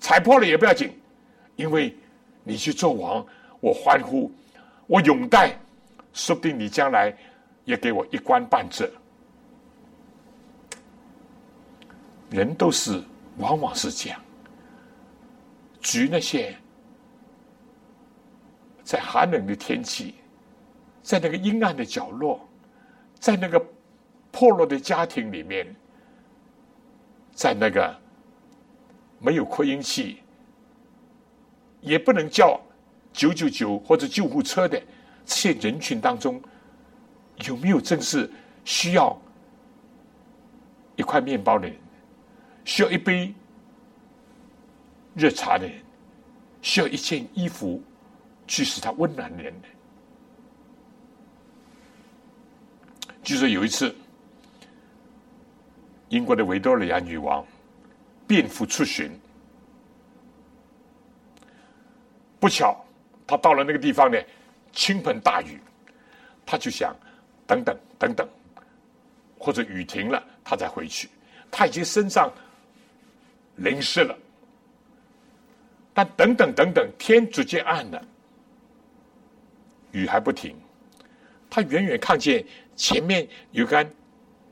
[0.00, 0.90] 踩破了也不要紧，
[1.54, 1.96] 因为
[2.44, 3.24] 你去做王，
[3.60, 4.30] 我欢呼，
[4.86, 5.58] 我拥戴。
[6.12, 7.14] 说不定你将来
[7.66, 8.90] 也给我一官半职。
[12.30, 13.02] 人都是，
[13.38, 14.20] 往往是这样。
[15.80, 16.56] 举那些
[18.82, 20.14] 在寒冷的天气，
[21.02, 22.40] 在那个阴暗的角落，
[23.20, 23.64] 在那个
[24.30, 25.66] 破落的家庭里面，
[27.32, 27.94] 在那个
[29.18, 30.22] 没有扩音器，
[31.80, 32.60] 也不能叫
[33.12, 34.80] 九九九或者救护车的。
[35.24, 36.40] 这些人群当中，
[37.46, 38.30] 有没有正是
[38.64, 39.16] 需要
[40.94, 41.76] 一块面包的人，
[42.66, 43.32] 需要一杯
[45.14, 45.80] 热茶的人，
[46.60, 47.82] 需要一件衣服
[48.46, 49.54] 去使他温暖的人？
[53.22, 53.94] 据说有一次，
[56.08, 57.46] 英国的维多利亚女王
[58.26, 59.10] 便服出巡，
[62.38, 62.84] 不巧
[63.26, 64.18] 她到了那个地方呢。
[64.72, 65.58] 倾盆大雨，
[66.44, 66.94] 他就想
[67.46, 68.28] 等等等等，
[69.38, 71.08] 或者雨停了，他再回去。
[71.50, 72.30] 他已经身上
[73.56, 74.16] 淋湿了，
[75.92, 78.02] 但等等等等，天逐渐暗了，
[79.92, 80.56] 雨还不停。
[81.48, 83.88] 他远远看见前面有间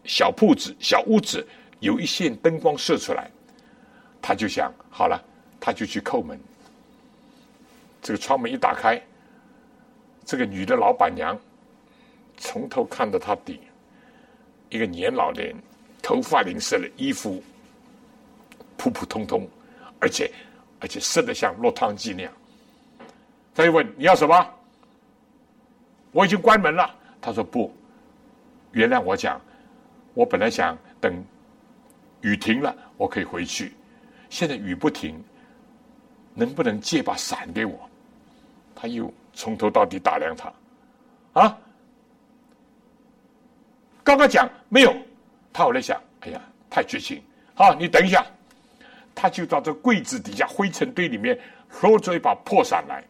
[0.04, 1.46] 小铺子、小屋子，
[1.80, 3.30] 有一线灯光射出来，
[4.22, 5.22] 他就想好了，
[5.60, 6.38] 他就去叩门。
[8.00, 9.00] 这个窗门一打开。
[10.26, 11.38] 这个女的老板娘
[12.38, 13.60] 从头看到他底，
[14.70, 15.54] 一个年老人，
[16.02, 17.42] 头发淋湿了衣服
[18.76, 19.48] 普普通通，
[20.00, 20.30] 而且
[20.80, 22.32] 而且湿的像落汤鸡那样。
[23.54, 24.46] 他就问你要什么？
[26.12, 26.94] 我已经关门了。
[27.20, 27.74] 他说不，
[28.72, 29.40] 原谅我讲，
[30.14, 31.24] 我本来想等
[32.20, 33.72] 雨停了我可以回去，
[34.30, 35.22] 现在雨不停，
[36.34, 37.88] 能不能借把伞给我？
[38.74, 39.12] 他又。
[39.36, 40.52] 从头到底打量他，
[41.32, 41.58] 啊！
[44.04, 44.96] 刚刚讲没有，
[45.52, 47.20] 他后来想，哎呀，太绝情！
[47.52, 48.24] 好，你等一下，
[49.14, 51.38] 他就到这柜子底下灰尘堆里面
[51.82, 53.04] 捞出一把破伞来。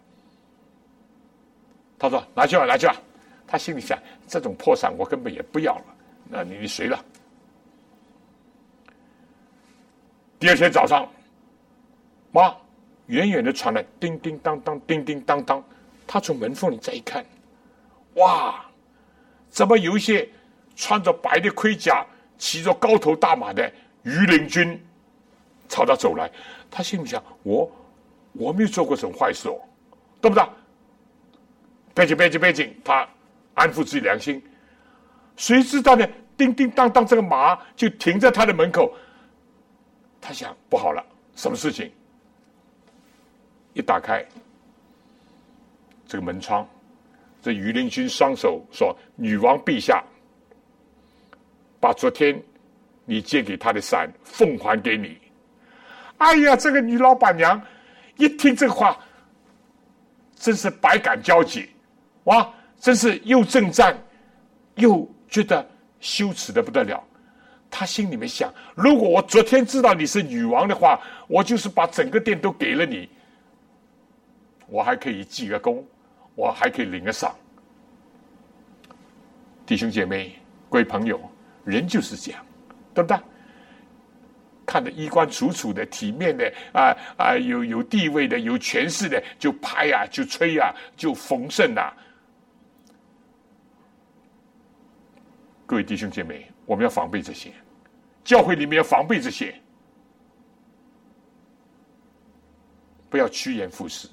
[1.99, 2.97] 他说：“拿去吧，拿去吧。”
[3.47, 5.85] 他心里想：这种破伞我根本也不要了，
[6.29, 7.03] 那你你随了。
[10.39, 11.09] 第二天早上，
[12.33, 12.55] 妈，
[13.07, 15.63] 远远的传来叮叮当当，叮叮当当。
[16.07, 17.25] 他从门缝里再一看，
[18.17, 18.63] 哇，
[19.49, 20.29] 怎么有一些
[20.77, 22.05] 穿着白的盔甲、
[22.37, 24.79] 骑着高头大马的御林军
[25.69, 26.31] 朝他走来？
[26.71, 27.71] 他心里想：我
[28.33, 29.59] 我没有做过什么坏事哦，
[30.21, 30.45] 对不对？
[31.95, 33.09] 别急，别急，别急，他
[33.55, 34.43] 安抚自己良心。
[35.37, 36.07] 谁知道呢？
[36.37, 38.93] 叮叮当当，这个马就停在他的门口。
[40.21, 41.05] 他想：不好了，
[41.37, 41.91] 什么事情？
[43.73, 44.25] 一打开。
[46.07, 46.69] 这个门窗，
[47.43, 50.05] 这羽林军双手说：“女王陛下，
[51.81, 52.41] 把昨天
[53.05, 55.19] 你借给他的伞奉还给你。”
[56.19, 57.61] 哎呀，这个女老板娘
[58.17, 58.97] 一听这话，
[60.37, 61.69] 真是百感交集，
[62.25, 62.53] 哇！
[62.79, 63.97] 真是又震战，
[64.77, 65.67] 又觉得
[66.01, 67.03] 羞耻的不得了。
[67.71, 73.09] 她心里面想：如果我昨天知道你是女王的话，我就是把整个店都给了你，
[74.67, 75.85] 我还可以记个功。
[76.37, 77.33] 我还可以领个赏，
[79.65, 80.37] 弟兄姐妹、
[80.69, 81.21] 各位朋友，
[81.65, 82.45] 人就是这样，
[82.93, 83.17] 对不对？
[84.67, 91.93] 看着衣冠楚楚的、体面的啊啊，有有地位的、有权势的，就拍呀、就吹呀、就逢盛啊。
[95.67, 97.53] 各位弟兄姐妹，我们要防备这些，
[98.23, 99.55] 教会里面要防备这些，
[103.09, 104.09] 不要趋炎附势。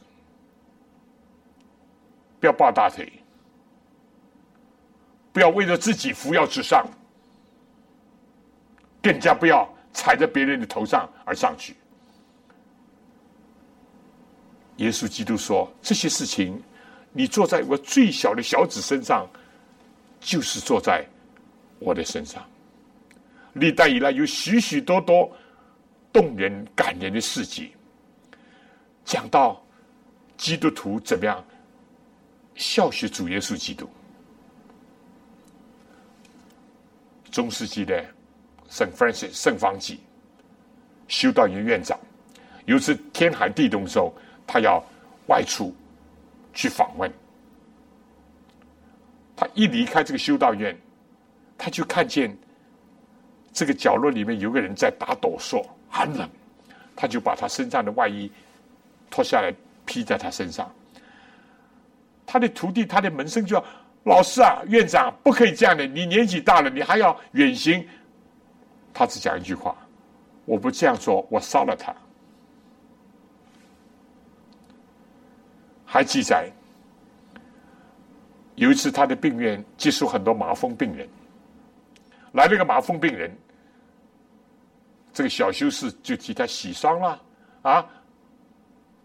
[2.40, 3.08] 不要抱大腿，
[5.32, 6.88] 不要为了自己扶摇直上，
[9.00, 11.76] 更加不要踩在别人的头上而上去。
[14.78, 16.62] 耶稣基督说：“这些事情，
[17.12, 19.30] 你坐在我最小的小子身上，
[20.20, 21.06] 就是坐在
[21.80, 22.44] 我的身上。”
[23.54, 25.30] 历代以来有许许多多
[26.14, 27.74] 动人感人的事迹，
[29.04, 29.62] 讲到
[30.38, 31.46] 基督徒怎么样
[32.56, 33.90] 效学主耶稣基督。
[37.30, 38.06] 中世纪的
[38.72, 40.00] 圣 Francis 圣方济
[41.10, 42.00] 修道院院长，
[42.66, 44.14] 有次天寒地冻的时候，
[44.48, 44.82] 他要
[45.28, 45.76] 外出
[46.54, 47.12] 去访问。
[49.36, 50.76] 他一离开这个修道院，
[51.58, 52.36] 他就看见
[53.52, 56.28] 这个角落里面有个人在打哆嗦，很冷。
[56.96, 58.32] 他就把他身上的外衣
[59.10, 59.54] 脱下来
[59.86, 60.74] 披在他身上。
[62.26, 63.66] 他的徒弟，他的门生就要。
[64.04, 65.86] 老师啊，院长不可以这样的。
[65.86, 67.86] 你年纪大了，你还要远行。
[68.94, 69.76] 他只讲一句话：
[70.46, 71.94] 我不这样做，我杀了他。
[75.86, 76.50] 还记载
[78.56, 81.08] 有一次，他的病院接触很多麻风病人，
[82.34, 83.36] 来了个麻风病人，
[85.14, 87.22] 这个小修士就替他洗伤了
[87.62, 87.86] 啊。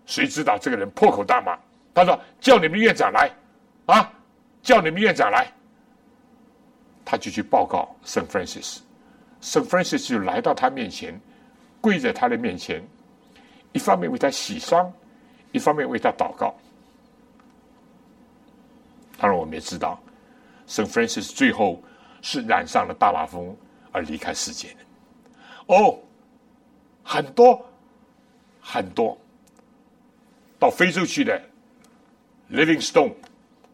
[0.04, 1.58] 谁知道这个人破口大骂，
[1.92, 3.30] 他说：“叫你们院长来
[3.86, 4.12] 啊！”
[4.62, 5.46] 叫你们院长来，
[7.04, 8.80] 他就去报告圣 Francis，
[9.40, 11.18] 圣 Francis 就来到他面前，
[11.80, 12.82] 跪在他的面前，
[13.72, 14.92] 一方面为他洗伤，
[15.52, 16.54] 一方面为他祷告。
[19.18, 19.98] 当然，我们也知道，
[20.66, 21.82] 圣 Francis 最后
[22.22, 23.56] 是染上了大麻风
[23.92, 25.74] 而离开世界的。
[25.74, 25.98] 哦，
[27.02, 27.64] 很多
[28.60, 29.16] 很多
[30.58, 31.40] 到非洲去的
[32.50, 33.12] Livingstone，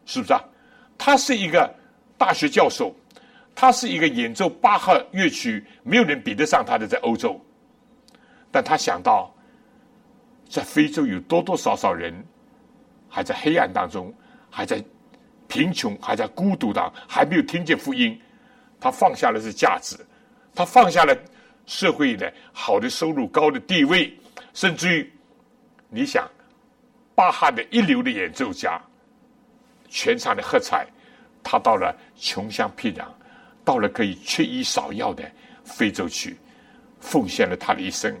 [0.05, 0.43] 是不是啊？
[0.97, 1.73] 他是一个
[2.17, 2.95] 大学教授，
[3.55, 7.39] 他是一个演奏巴赫乐曲没有人比得上他的，在欧洲。
[8.51, 9.33] 但他想到，
[10.49, 12.13] 在非洲有多多少少人
[13.09, 14.13] 还在黑暗当中，
[14.49, 14.83] 还在
[15.47, 18.19] 贫穷，还在孤独当，还没有听见福音。
[18.79, 19.95] 他放下了这价值，
[20.53, 21.17] 他放下了
[21.65, 24.13] 社会的好的收入、高的地位，
[24.53, 25.13] 甚至于
[25.89, 26.29] 你想，
[27.15, 28.81] 巴哈的一流的演奏家。
[29.89, 30.87] 全场的喝彩，
[31.43, 33.05] 他到了穷乡僻壤，
[33.63, 35.23] 到了可以缺医少药的
[35.63, 36.37] 非洲去，
[36.99, 38.15] 奉献了他的一生。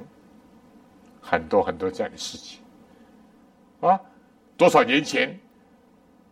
[1.21, 2.59] 很多很多这样的事情，
[3.79, 3.99] 啊，
[4.57, 5.39] 多少年前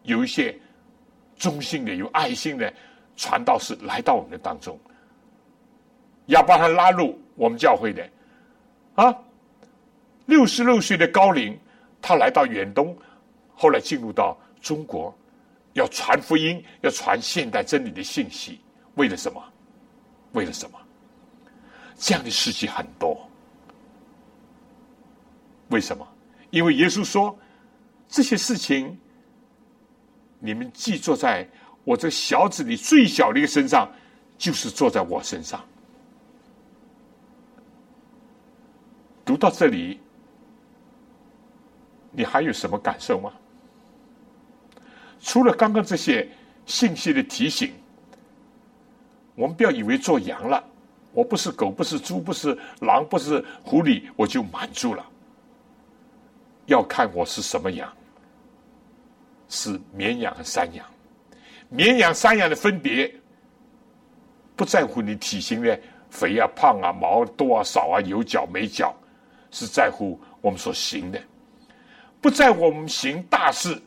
[0.04, 0.58] 有一些
[1.38, 2.72] 忠心的、有爱心的
[3.16, 4.78] 传道士来到我们的当中，
[6.26, 8.10] 要把他拉入我们教会的，
[8.96, 9.16] 啊，
[10.26, 11.58] 六十六岁的高龄，
[12.02, 12.96] 他来到远东，
[13.56, 15.14] 后来进入到中国。
[15.74, 18.60] 要传福音，要传现代真理的信息，
[19.02, 19.44] 为了什么？
[20.34, 20.80] 为了什么？
[21.98, 23.28] 这样的事情很多。
[25.70, 26.08] 为什么？
[26.52, 27.36] 因为耶稣说，
[28.08, 28.96] 这些事情，
[30.38, 31.50] 你们既坐在
[31.84, 33.92] 我这小子里最小的一个身上，
[34.38, 35.60] 就是坐在我身上。
[39.26, 40.00] 读到这里，
[42.12, 43.34] 你还有什么感受吗？
[45.20, 46.30] 除了刚刚这些
[46.68, 47.74] 信息的提醒，
[49.36, 50.64] 我们不要以为做羊了，
[51.14, 55.06] 我不是狗，不是猪，不是狼，不是狐狸，我就满足了。
[56.66, 57.92] 要看我是什么羊，
[59.50, 60.86] 是绵羊和山羊。
[61.70, 63.14] 绵羊、山羊的分别，
[64.56, 65.80] 不在乎你体型的
[66.10, 68.96] 肥啊、胖啊、毛多啊、少啊、有角没角，
[69.52, 71.22] 是在乎我们所行的，
[72.20, 73.82] 不在乎我们行大事。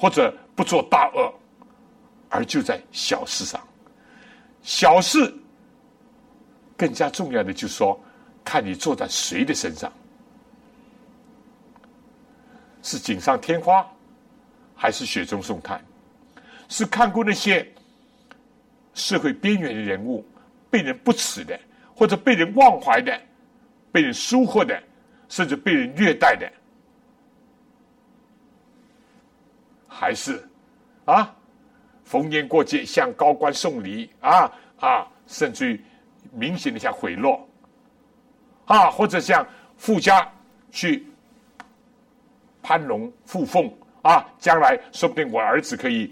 [0.00, 1.34] 或者不做大恶，
[2.28, 3.60] 而就在小事上。
[4.68, 5.34] 小事
[6.76, 7.98] 更加重要的，就是说，
[8.44, 9.90] 看你坐在谁的身上，
[12.82, 13.90] 是锦上添花，
[14.76, 15.82] 还是雪中送炭？
[16.68, 17.66] 是看过那些
[18.92, 20.22] 社会边缘的人物
[20.68, 21.58] 被人不耻的，
[21.96, 23.18] 或者被人忘怀的，
[23.90, 24.78] 被人疏忽的，
[25.30, 26.46] 甚至被人虐待的。
[29.88, 30.46] 还是
[31.06, 31.34] 啊，
[32.08, 34.08] 逢年过节向高官送礼。
[34.20, 34.50] 啊
[34.80, 35.80] 啊，甚至于
[36.32, 37.38] 明显的像贿赂
[38.64, 39.46] 啊，或者向
[39.76, 40.26] 富家
[40.70, 41.06] 去
[42.62, 43.70] 攀龙附凤。
[44.02, 46.10] 啊，将来说不定我儿子可以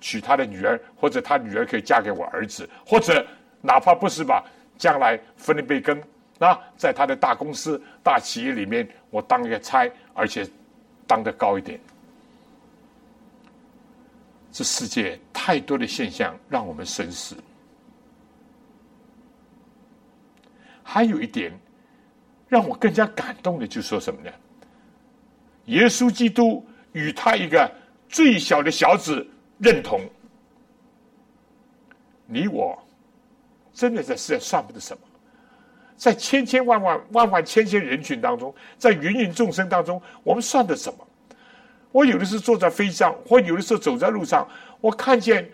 [0.00, 3.26] 娶他的女儿，或者他女儿可以嫁给我儿子，或者
[3.60, 4.42] 哪怕不是吧，
[4.78, 6.00] 将来分一杯羹。
[6.38, 10.46] 啊，在他的大公司、大企业里面，我当一个差，而且
[11.06, 11.78] 当得高一点。
[14.54, 17.36] 这世界太多的现象让我们深思。
[20.80, 21.52] 还有一点
[22.46, 24.30] 让我更加感动的，就说什么呢？
[25.64, 27.68] 耶稣基督与他一个
[28.08, 29.26] 最小的小子
[29.58, 30.08] 认同。
[32.24, 32.80] 你我
[33.72, 35.02] 真的在世上算不得什么，
[35.96, 41.04] 在千千万万万万千千人群当中，在芸芸众生当中，我们算得什么？
[41.94, 44.48] 我有的时候坐在飞机上，或有的时候走在路上，
[44.80, 45.48] 我看见，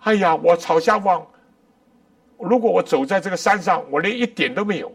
[0.00, 1.26] 哎呀，我朝下望，
[2.36, 4.92] 如果我走在这个山上，我连一点都没有，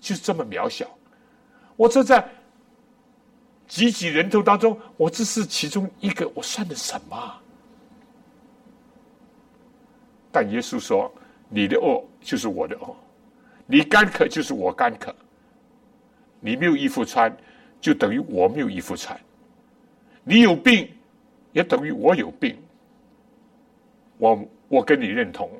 [0.00, 0.86] 就是这么渺小。
[1.76, 2.26] 我坐在
[3.68, 7.34] 几几人头当中，我只是其中一个，我算的什么？
[10.32, 11.12] 但耶稣说
[11.50, 12.96] ：“你的恶就是我的恶，
[13.66, 15.14] 你干渴就是我干渴，
[16.40, 17.30] 你没有衣服穿，
[17.82, 19.14] 就等于我没有衣服穿；
[20.24, 20.90] 你有病，
[21.52, 22.56] 也等于我有病。
[24.18, 25.50] 我我跟你认同，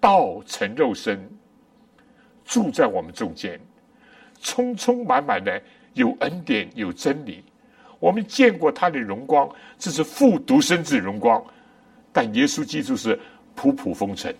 [0.00, 1.18] 道成肉身，
[2.44, 3.58] 住在我们中间，
[4.40, 5.62] 充充满满的
[5.94, 7.42] 有恩典有真理。
[7.98, 9.48] 我们见过他的荣光，
[9.78, 11.42] 这是复独生子荣光，
[12.12, 13.18] 但耶稣基督是。”
[13.60, 14.32] 普普风尘，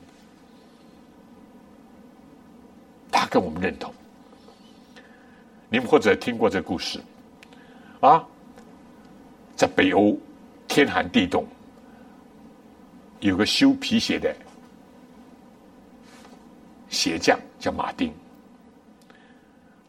[3.11, 3.93] 他跟我们认同。
[5.68, 7.01] 你们或者听过这故事
[7.99, 8.24] 啊？
[9.59, 10.17] 在北欧
[10.69, 11.45] 天寒地冻，
[13.19, 14.33] 有个修皮鞋的
[16.89, 18.15] 鞋匠叫马丁，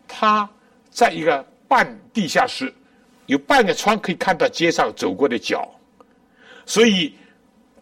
[0.07, 0.49] 他
[0.89, 2.73] 在一个半地下室，
[3.27, 5.69] 有半个窗可以看到街上走过的脚，
[6.65, 7.13] 所以。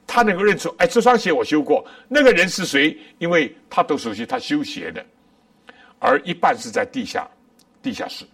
[0.10, 1.86] 他能够认出，哎，这双鞋我修过。
[2.08, 2.98] 那个人是谁？
[3.18, 5.06] 因为他都熟悉他修鞋的，
[6.00, 7.30] 而一半是在地下，
[7.84, 8.26] 地下室，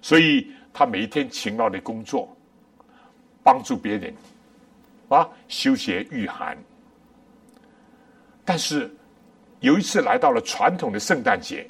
[0.00, 2.32] 所以他每一天勤劳的工作，
[3.42, 4.14] 帮助别人，
[5.08, 6.56] 啊，修鞋御寒。
[8.44, 8.90] 但是
[9.60, 11.66] 有一次来到了传统的圣诞节，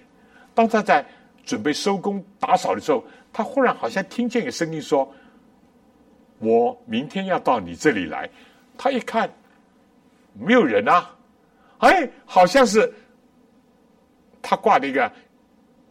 [0.55, 1.05] 当他在
[1.45, 5.13] 准备收工打扫的时候，他忽然好像听见一个声音说
[6.41, 8.29] ：“我明天要到你这里来。”
[8.79, 9.31] 他一看，
[10.33, 11.15] 没有人啊，
[11.79, 12.93] 哎，好像是
[14.41, 15.13] 他挂的一个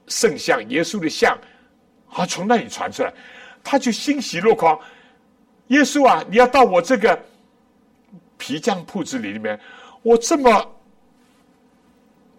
[0.07, 1.37] 圣像，耶稣的像，
[2.09, 3.13] 啊，从那里传出来，
[3.63, 4.79] 他就欣喜若狂。
[5.71, 7.17] 耶稣啊，你要到我这个
[8.37, 9.57] 皮匠铺子里里面，
[10.01, 10.69] 我这么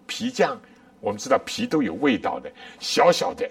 [0.06, 0.60] 皮匠，
[1.00, 3.50] 我们知道皮都有味道的，小小的，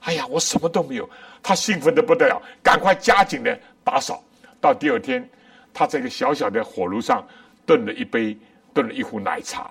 [0.00, 1.08] 哎呀，我什么都没有，
[1.40, 4.22] 他兴奋的不得了，赶快加紧的打扫，
[4.60, 5.26] 到第二天。
[5.72, 7.24] 他在一个小小的火炉上
[7.64, 8.36] 炖了一杯，
[8.74, 9.70] 炖了一壶奶茶，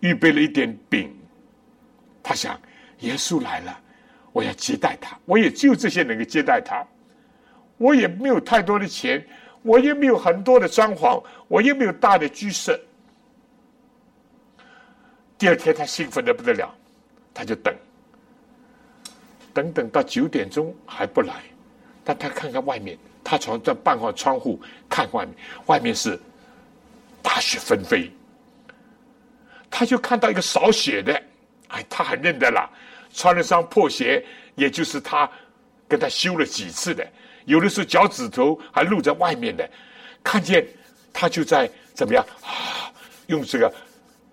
[0.00, 1.14] 预备了一点饼。
[2.22, 2.58] 他想，
[3.00, 3.78] 耶稣来了，
[4.32, 5.18] 我要接待他。
[5.26, 6.82] 我也只有这些能够接待他。
[7.78, 9.26] 我也没有太多的钱，
[9.62, 12.78] 我也没有很多的装潢，我也没有大的居室。
[15.38, 16.74] 第二天，他兴奋的不得了，
[17.32, 17.74] 他就等，
[19.54, 21.34] 等等到九点钟还不来，
[22.04, 22.98] 但他看看外面。
[23.30, 24.58] 他从这半块窗户
[24.88, 25.34] 看外面，
[25.66, 26.18] 外面是
[27.22, 28.10] 大雪纷飞。
[29.70, 31.22] 他就看到一个扫雪的，
[31.68, 32.66] 哎，他很认得了，
[33.12, 34.24] 穿了双破鞋，
[34.54, 35.30] 也就是他
[35.86, 37.06] 跟他修了几次的，
[37.48, 39.68] 有的时候脚趾头还露在外面的。
[40.22, 40.66] 看见
[41.12, 42.92] 他就在怎么样啊？
[43.28, 43.72] 用这个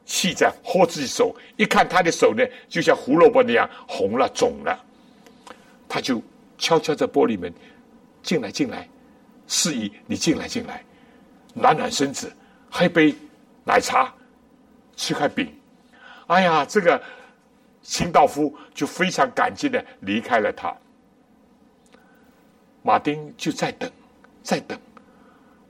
[0.06, 4.78] 气在喝自己手，一看他的手呢，就像胡萝卜那样红了肿了。
[5.88, 6.22] 他就
[6.58, 7.54] 悄悄在玻璃门。
[8.22, 8.90] 进来，进来，
[9.48, 10.84] 示意你进来，进来，
[11.54, 12.36] 暖暖身子，
[12.72, 13.14] 喝杯
[13.64, 14.12] 奶茶，
[14.96, 15.54] 吃块饼。
[16.28, 17.02] 哎呀，这个
[17.84, 20.76] 清道夫就非常感激的离开了他。
[22.86, 23.92] 马丁就在等，
[24.44, 24.80] 在等，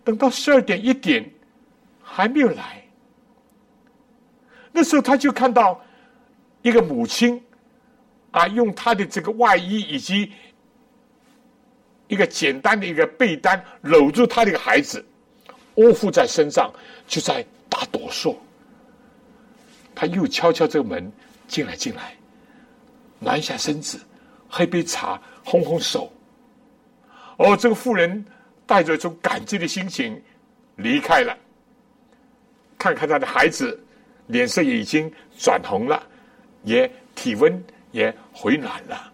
[0.03, 1.25] 等到十二点一点
[2.03, 2.83] 还没有来。
[4.73, 5.81] 那时候他就看到
[6.61, 7.41] 一个母亲
[8.31, 10.33] 啊，用他的这个外衣以及。
[12.07, 15.03] 一个简单的一个被单搂住他的一个孩子，
[15.73, 16.71] 窝伏在身上，
[17.07, 18.35] 就在打哆嗦。
[19.95, 21.11] 他又敲敲这个门，
[21.47, 22.13] 进来进来，
[23.17, 23.99] 暖一下身子，
[24.47, 26.13] 喝杯茶，烘烘手。
[27.37, 28.23] 哦，这个妇人
[28.65, 30.21] 带着一种感激的心情
[30.77, 31.37] 离开了。
[32.77, 33.79] 看看他的孩子，
[34.27, 36.01] 脸色已经转红了，
[36.63, 39.11] 也体温也回暖了。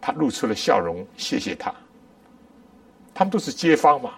[0.00, 1.72] 他露出了笑容，谢谢他。
[3.14, 4.14] 他们都是街坊嘛。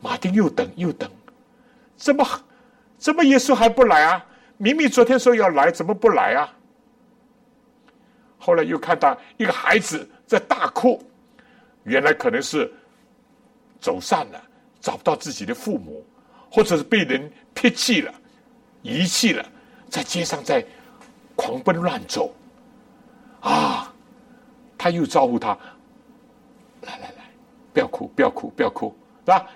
[0.00, 1.10] 马丁又等又等，
[1.96, 2.24] 怎么
[2.98, 4.24] 怎么耶稣还不来啊？
[4.56, 6.52] 明明昨天说要来，怎么不来啊？
[8.38, 11.02] 后来又看到一个孩子在大哭，
[11.84, 12.70] 原来可能是
[13.80, 14.40] 走散了，
[14.78, 16.04] 找不到自己的父母，
[16.50, 18.14] 或者是被人撇弃了、
[18.82, 19.44] 遗弃了，
[19.88, 20.64] 在街上在
[21.34, 22.32] 狂奔乱走，
[23.40, 23.92] 啊！
[24.76, 25.58] 他又招呼他，
[26.82, 27.24] 来来来，
[27.72, 29.46] 不要哭，不要哭，不要哭，是吧？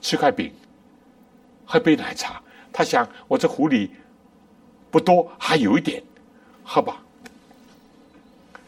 [0.00, 0.52] 吃块饼，
[1.64, 2.40] 喝杯奶茶。
[2.72, 3.90] 他想，我这壶里
[4.90, 6.00] 不多，还有一点，
[6.62, 7.02] 喝吧。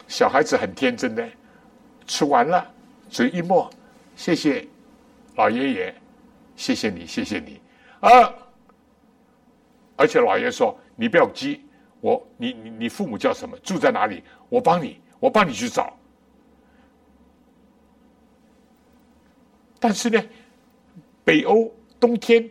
[0.07, 1.25] 小孩子很天真的，
[2.11, 2.69] 吃完了，
[3.09, 3.69] 嘴一抹，
[4.17, 4.67] 谢谢
[5.37, 5.95] 老爷爷，
[6.57, 7.61] 谢谢你，谢谢你
[8.01, 8.33] 啊！
[9.95, 11.63] 而且老爷说：“你不要急，
[12.01, 13.57] 我你你你父母叫什么？
[13.59, 14.21] 住在哪里？
[14.49, 15.97] 我帮你，我帮你去找。”
[19.79, 20.21] 但是呢，
[21.23, 22.43] 北欧冬天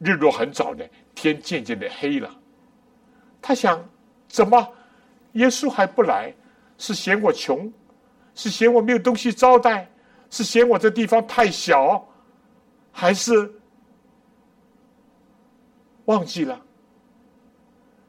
[0.00, 0.84] 日落很早呢，
[1.14, 2.28] 天渐渐的黑了。
[3.40, 3.88] 他想，
[4.26, 4.68] 怎么
[5.34, 6.34] 耶稣还不来？
[6.76, 7.72] 是嫌我穷，
[8.34, 9.88] 是嫌我没有东西招待，
[10.30, 12.06] 是嫌我这地方太小，
[12.92, 13.52] 还是
[16.06, 16.60] 忘记了？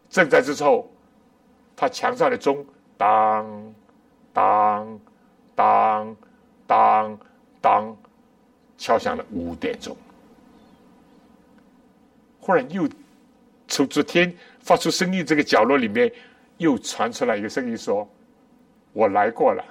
[0.09, 0.89] 正在这时候，
[1.75, 2.65] 他墙上的钟
[2.97, 3.73] 当
[4.33, 4.99] 当
[5.55, 6.17] 当
[6.67, 7.19] 当
[7.59, 7.97] 当
[8.77, 9.95] 敲响了五点钟。
[12.39, 12.89] 忽然又
[13.67, 16.11] 从昨天发出声音这个角落里面
[16.57, 18.07] 又传出来一个声音说。
[18.93, 19.63] 我来过了，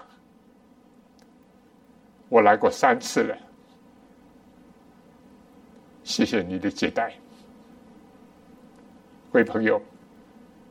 [2.31, 3.37] 我来过三次了。
[6.05, 7.13] 谢谢你的接待，
[9.33, 9.79] 各位朋友，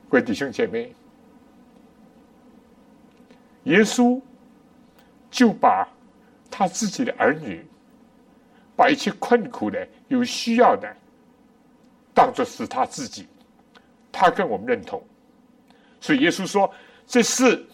[0.09, 0.95] 各位弟兄姐妹，
[3.65, 4.19] 耶稣
[5.29, 5.87] 就把
[6.49, 7.63] 他自己的儿女，
[8.75, 10.91] 把一切困苦的、有需要的，
[12.13, 13.27] 当作是他自己，
[14.13, 15.01] 他跟我们认同，
[15.99, 16.73] 所以耶稣说
[17.05, 17.65] ：“这是。”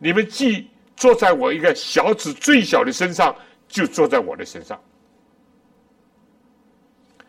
[0.00, 3.32] 你们既坐在我一个小子最小的身上，
[3.68, 4.76] 就坐在我的身上；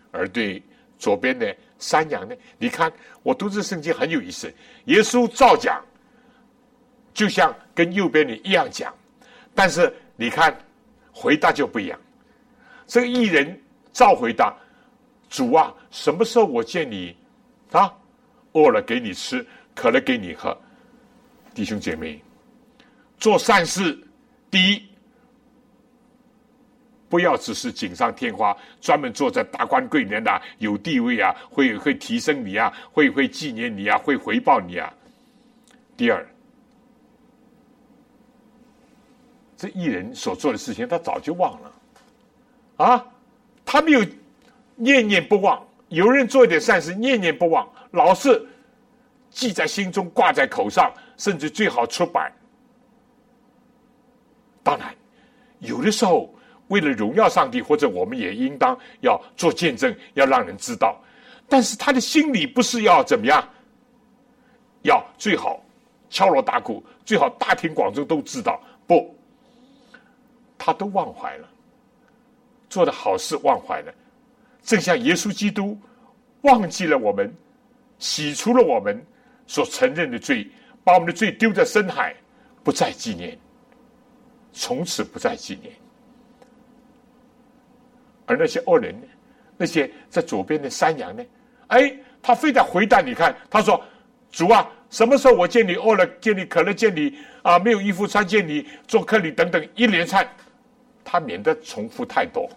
[0.10, 0.62] 而对
[0.98, 2.36] 左边的山羊呢？
[2.58, 2.92] 你看，
[3.22, 4.52] 我读这圣经很有意思。
[4.86, 5.80] 耶稣照讲，
[7.14, 8.92] 就像跟右边的一样讲，
[9.54, 10.58] 但是你看
[11.12, 12.00] 回答就不一样。
[12.88, 13.62] 这个艺人
[13.94, 14.52] 照回答
[15.30, 17.16] ：“主啊，什么时候我见你
[17.72, 17.94] 啊？
[18.54, 19.46] 饿了给你吃，
[19.76, 20.58] 渴了给你喝。”
[21.54, 22.20] 弟兄姐妹。
[23.20, 23.98] 做善事，
[24.50, 24.84] 第一，
[27.10, 34.94] 不要只是锦上添花，专门做在达官贵人的有地位啊，会会提升你啊，会会纪念你啊，会回报你啊。
[35.98, 36.26] 第二，
[39.58, 41.74] 这艺人所做的事情，他早就忘了
[42.78, 43.06] 啊，
[43.66, 44.06] 他没有
[44.76, 45.62] 念念不忘。
[45.90, 48.48] 有人做一点善事，念念不忘，老是
[49.30, 52.32] 记在心中，挂在口上，甚至最好出版。
[54.70, 54.94] 当然，
[55.62, 56.32] 有的时候
[56.68, 60.96] 为了荣耀上帝，或者我们也应当要做见证，要让人知道。
[61.48, 63.44] 但是他的心里不是要怎么样？
[64.84, 65.60] 要最好
[66.08, 68.62] 敲锣打鼓，最好大庭广众都知道。
[68.86, 69.18] 不，
[70.56, 71.50] 他都忘怀了，
[72.70, 73.92] 做的好事忘怀了，
[74.62, 75.76] 正像耶稣基督
[76.42, 77.36] 忘记了我们，
[77.98, 79.04] 洗除了我们
[79.48, 80.48] 所承认的罪，
[80.84, 82.16] 把我们的罪丢在深海，
[82.64, 83.36] 不再纪念。
[84.52, 85.74] 从此不再纪念，
[88.26, 89.08] 而那些恶人呢？
[89.58, 91.24] 那些在左边的山羊呢？
[91.68, 93.84] 哎，他非得回答你看，他说
[94.32, 100.28] ：“主啊，什么时候我见你饿了，见你渴了，见你啊没有衣服穿，见你做客礼等等一连串，
[101.04, 102.50] 他免得重复太多。”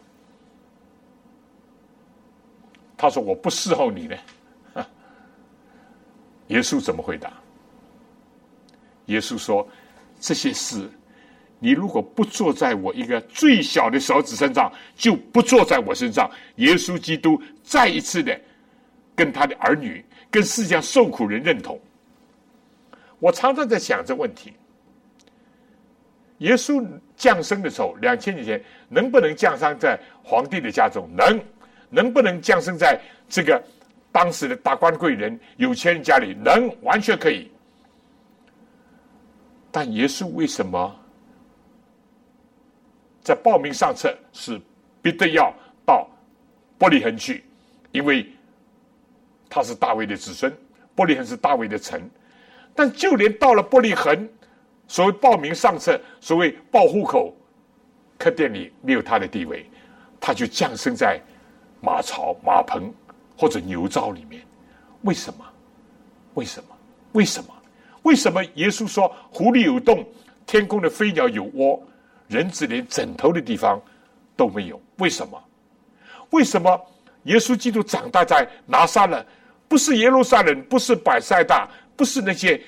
[2.97, 4.17] 他说：“我不伺候你呢。
[6.49, 7.33] ”耶稣怎么回答？
[9.07, 9.67] 耶稣说
[10.21, 10.89] ：“这些事。”
[11.65, 16.29] 你如果不坐在我一个最小的手指身上，就不坐在我身上。
[16.57, 18.37] 耶稣基督再一次的
[19.15, 21.81] 跟他的儿女、跟世界上受苦人认同。
[23.21, 24.53] 我常常在想这问题：
[26.39, 26.85] 耶稣
[27.17, 31.09] 降生的时候，两千年前能不能降生在皇帝的家中？
[31.17, 31.41] 能，
[31.91, 33.63] 能不能降生在这个
[34.11, 36.35] 当时的大官贵人、有钱人家里？
[36.43, 37.49] 能，完全可以。
[39.71, 40.99] 但耶稣为什么？
[43.23, 44.61] 在报名上册是
[45.01, 45.53] 必得要
[45.87, 46.09] 到
[46.79, 47.45] 伯利恒去，
[47.93, 48.27] 因为
[49.49, 50.53] 他是大卫的子孙，
[50.95, 52.01] 伯利恒是大卫的城。
[52.75, 54.29] 但就连到了伯利恒，
[54.89, 57.37] 所谓报名上册，所谓报户口，
[58.19, 59.71] 客店里没有他的地位，
[60.19, 61.21] 他就降生在
[61.81, 62.93] 马槽、马棚
[63.37, 64.43] 或者牛槽里面。
[65.03, 65.45] 为什么？
[66.35, 66.69] 为什么？
[67.13, 67.55] 为什么？
[68.05, 68.43] 为什么？
[68.55, 70.05] 耶稣说：“狐狸有洞，
[70.47, 71.81] 天空的飞鸟有窝。”
[72.33, 73.79] 人子连枕头的地方
[74.35, 75.39] 都没有，为什么？
[76.31, 76.81] 为什么
[77.25, 79.25] 耶稣基督长大在拿撒勒，
[79.69, 82.59] 不是耶路撒冷，不是百塞大，不是那些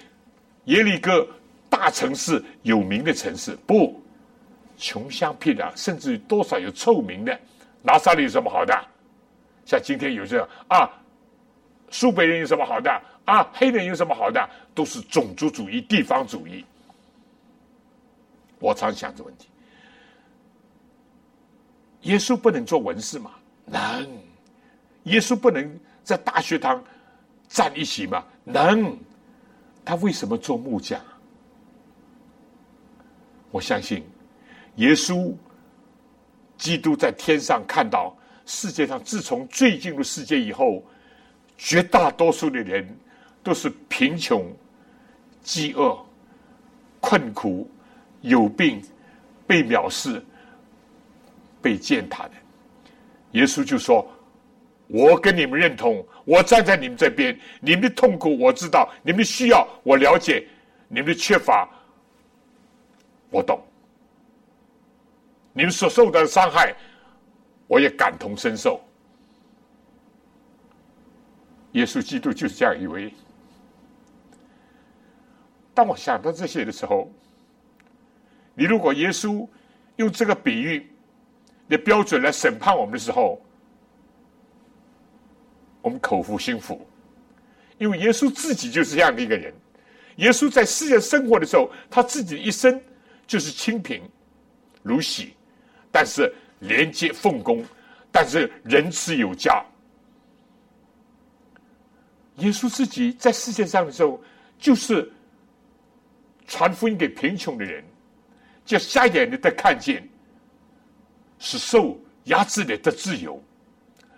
[0.67, 1.27] 耶利哥、
[1.71, 3.99] 大城市有名的城市，不，
[4.77, 7.41] 穷乡僻壤，甚至于多少有臭名的，
[7.81, 8.79] 拿撒勒有什么好的？
[9.65, 10.87] 像今天有些啊，
[11.89, 12.91] 苏北人有什么好的？
[13.25, 14.47] 啊，黑人有什么好的？
[14.75, 16.63] 都是种族主义、地方主义。
[18.59, 19.49] 我常想这问题：
[22.05, 23.33] 耶稣不能做文士吗？
[23.67, 24.09] 能。
[25.05, 26.83] 耶稣不能在大学堂
[27.49, 28.25] 站一席吗？
[28.45, 28.97] 能。
[29.85, 30.99] 他为什么做木匠？
[33.51, 34.03] 我相信，
[34.77, 35.35] 耶稣
[36.57, 40.83] 基督在天上看到世界上，自从最进入世界以后，
[41.59, 42.89] 绝大多数的人
[43.43, 44.51] 都是贫穷、
[45.43, 45.97] 饥饿、
[47.01, 47.71] 困苦、
[48.23, 48.83] 有病、
[49.47, 50.25] 被藐视、
[51.65, 52.33] 被践踏的。
[53.33, 54.07] 耶稣就说。
[54.87, 57.37] 我跟你们认同，我站在你们这边。
[57.59, 60.47] 你们的痛苦我知道，你们的需要我了解，
[60.89, 61.67] 你们的缺乏
[63.31, 63.59] 我懂，
[65.55, 66.77] 你们所受的伤害
[67.67, 68.79] 我也感同身受。
[71.73, 73.11] 耶稣基督就是这样一位。
[75.73, 77.11] 当我想到这些的时候，
[78.55, 79.49] 你如果耶稣
[79.97, 80.94] 用这个比喻
[81.69, 83.41] 的标准来审判我们的时候，
[85.83, 86.87] 我们口服心服，
[87.79, 89.53] 因为耶稣自己就是这样的一个人。
[90.17, 92.81] 耶稣在世界生活的时候，他自己的一生
[93.27, 94.01] 就是清贫
[94.83, 95.35] 如洗，
[95.91, 97.65] 但是廉洁奉公，
[98.13, 99.65] 但是仁慈有加。
[102.37, 104.23] 耶稣自己在世界上的时候，
[104.59, 105.11] 就是
[106.47, 107.85] 传福音给贫穷的人，
[108.65, 110.09] 叫瞎眼的得看见，
[111.39, 113.43] 是受压制的得自由。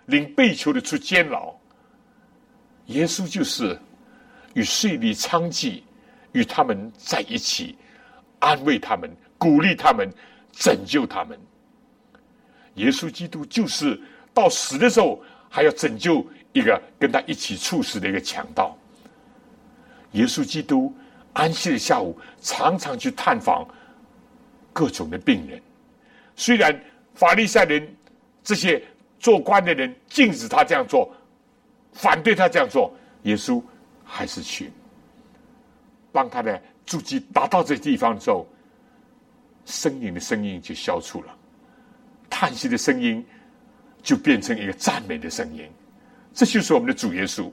[0.05, 1.53] 领被囚的出监牢，
[2.85, 3.77] 耶稣就是
[4.53, 5.81] 与税吏娼妓
[6.31, 7.75] 与他们在一起，
[8.39, 10.09] 安慰他们，鼓励他们，
[10.53, 11.37] 拯救他们。
[12.75, 13.99] 耶稣基督就是
[14.33, 18.77] 到死的时候还要拯救一个跟他一起处死的一个强盗。
[20.13, 20.95] 耶稣基督
[21.33, 23.67] 安息的下午常常去探访
[24.71, 25.61] 各种的病人，
[26.37, 26.73] 虽然
[27.17, 27.85] 法利赛人
[28.43, 28.81] 这些。
[29.19, 31.11] 做官的人禁止他这样做，
[31.91, 33.59] 反对他这样做，耶稣
[34.05, 34.71] 还是去
[36.11, 38.47] 帮他的足迹达到这地方之后，
[39.65, 41.35] 呻吟的声音就消除了，
[42.29, 43.25] 叹息的声音
[44.03, 45.67] 就变成一个赞美的声音。
[46.31, 47.51] 这就是我们的主耶稣。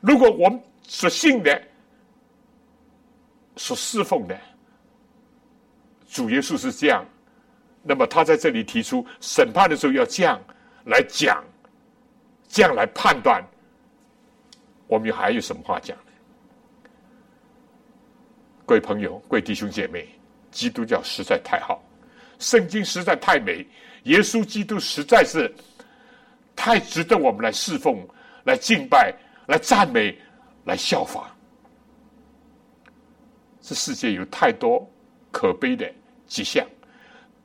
[0.00, 1.62] 如果我们所信的、
[3.56, 4.34] 所侍奉的
[6.08, 7.04] 主耶稣是这样，
[7.82, 10.40] 那么他在这里提出审判的时候要这样。
[10.84, 11.44] 来讲，
[12.48, 13.40] 这样来判断，
[14.88, 16.12] 我们还有什么话讲呢？
[18.66, 20.08] 各位朋友，各位弟兄姐妹，
[20.50, 21.80] 基督教实在太好，
[22.40, 23.64] 圣经实在太美，
[24.02, 25.54] 耶稣基督实在是
[26.56, 28.04] 太值得我们来侍奉、
[28.42, 29.14] 来敬拜、
[29.46, 30.18] 来赞美、
[30.64, 31.32] 来效法。
[33.60, 34.84] 这世界有太多
[35.30, 35.88] 可悲的
[36.26, 36.66] 迹象，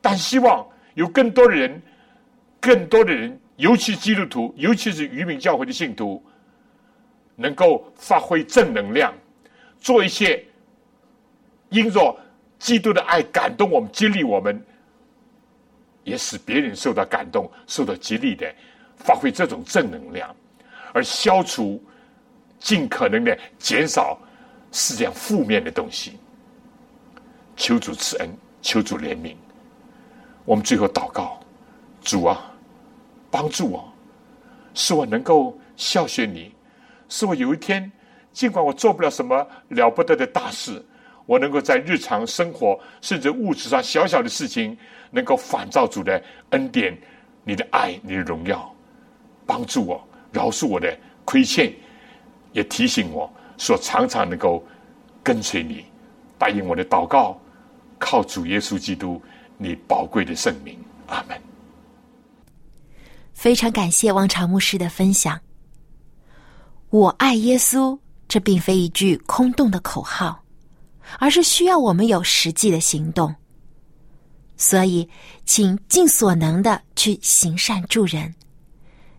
[0.07, 1.81] 但希望有更多的人。
[2.59, 6.21] 更多的人，尤其基督徒，尤其是渔民教会的信徒，
[7.35, 9.13] 能够发挥正能量，
[9.79, 10.43] 做一些
[11.69, 12.19] 因着
[12.57, 14.59] 基督的爱感动我们、激励我们，
[16.03, 18.51] 也使别人受到感动、受到激励的，
[18.97, 20.35] 发挥这种正能量，
[20.93, 21.81] 而消除
[22.59, 24.17] 尽可能的减少
[24.71, 26.17] 世界上负面的东西。
[27.55, 28.29] 求主赐恩，
[28.63, 29.35] 求主怜悯。
[30.47, 31.37] 我们最后祷告，
[32.01, 32.53] 主啊。
[33.29, 33.93] 帮助我，
[34.73, 36.49] 使我能够孝顺你，
[37.09, 37.91] 使我有一天，
[38.31, 40.83] 尽管我做不了什么了不得的大事，
[41.25, 44.75] 我能够在日常生活甚至物质上小小的事情，
[45.11, 46.97] 能够反照主的恩典、
[47.43, 48.73] 你的爱、你的荣耀，
[49.45, 51.71] 帮助我，饶恕我的亏欠，
[52.53, 54.65] 也提醒我说常常能够
[55.21, 55.85] 跟随你，
[56.39, 57.37] 答应我的祷告，
[57.99, 59.21] 靠主耶稣基督
[59.57, 60.77] 你宝贵的圣名，
[61.07, 61.39] 阿门。
[63.33, 65.39] 非常感谢王朝牧师的分享。
[66.89, 67.97] 我爱耶稣，
[68.27, 70.43] 这并非一句空洞的口号，
[71.19, 73.33] 而是需要我们有实际的行动。
[74.57, 75.07] 所以，
[75.45, 78.33] 请尽所能的去行善助人。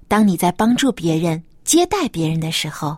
[0.09, 2.97] 当你在帮助别人、接待别人的时候，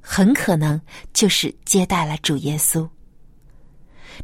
[0.00, 0.80] 很可能
[1.12, 2.88] 就是接待了主耶稣。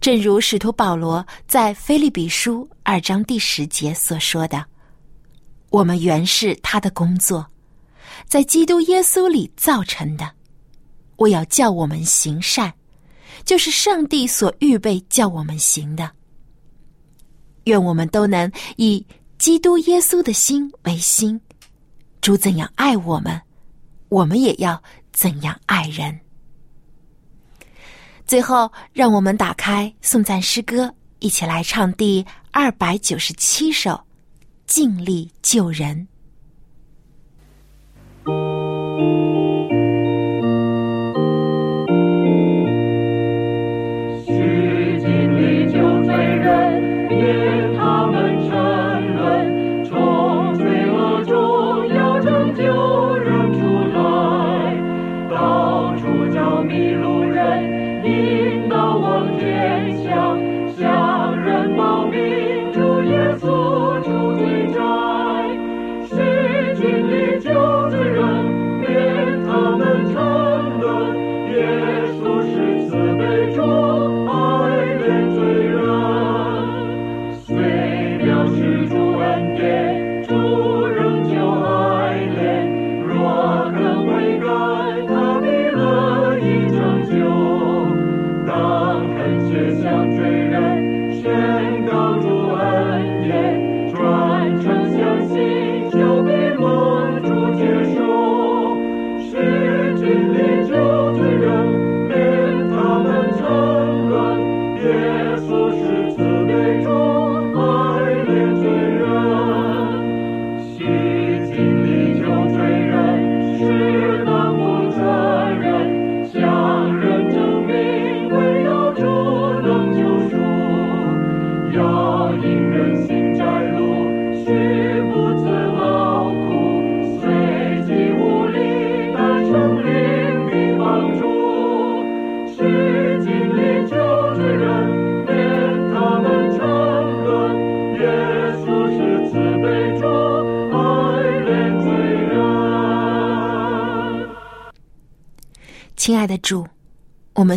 [0.00, 4.64] 正如使徒保罗在菲利比书二章第十节所说的。
[5.70, 7.46] 我们原是他的工作，
[8.26, 10.30] 在基督耶稣里造成的。
[11.16, 12.72] 我要叫我们行善，
[13.44, 16.10] 就是上帝所预备叫我们行的。
[17.64, 19.04] 愿我们都能以
[19.36, 21.38] 基督耶稣的心为心，
[22.20, 23.38] 主怎样爱我们，
[24.08, 24.82] 我们也要
[25.12, 26.18] 怎样爱人。
[28.28, 33.92] 最后，让我们打开颂赞诗歌，一起来唱第二百九十七首
[34.66, 36.06] 《尽力救人》。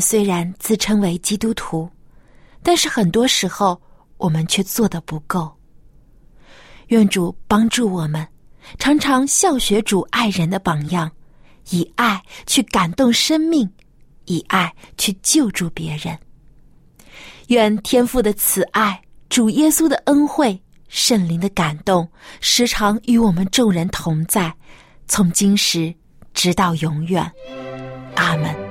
[0.01, 1.89] 虽然自称为基督徒，
[2.63, 3.79] 但是很多时候
[4.17, 5.49] 我们却做的不够。
[6.87, 8.27] 愿主帮助我们，
[8.77, 11.09] 常常效学主爱人的榜样，
[11.69, 13.69] 以爱去感动生命，
[14.25, 16.17] 以爱去救助别人。
[17.47, 22.09] 愿天父的慈爱、主耶稣的恩惠、圣灵的感动，
[22.41, 24.53] 时常与我们众人同在，
[25.07, 25.93] 从今时
[26.33, 27.29] 直到永远。
[28.15, 28.70] 阿门。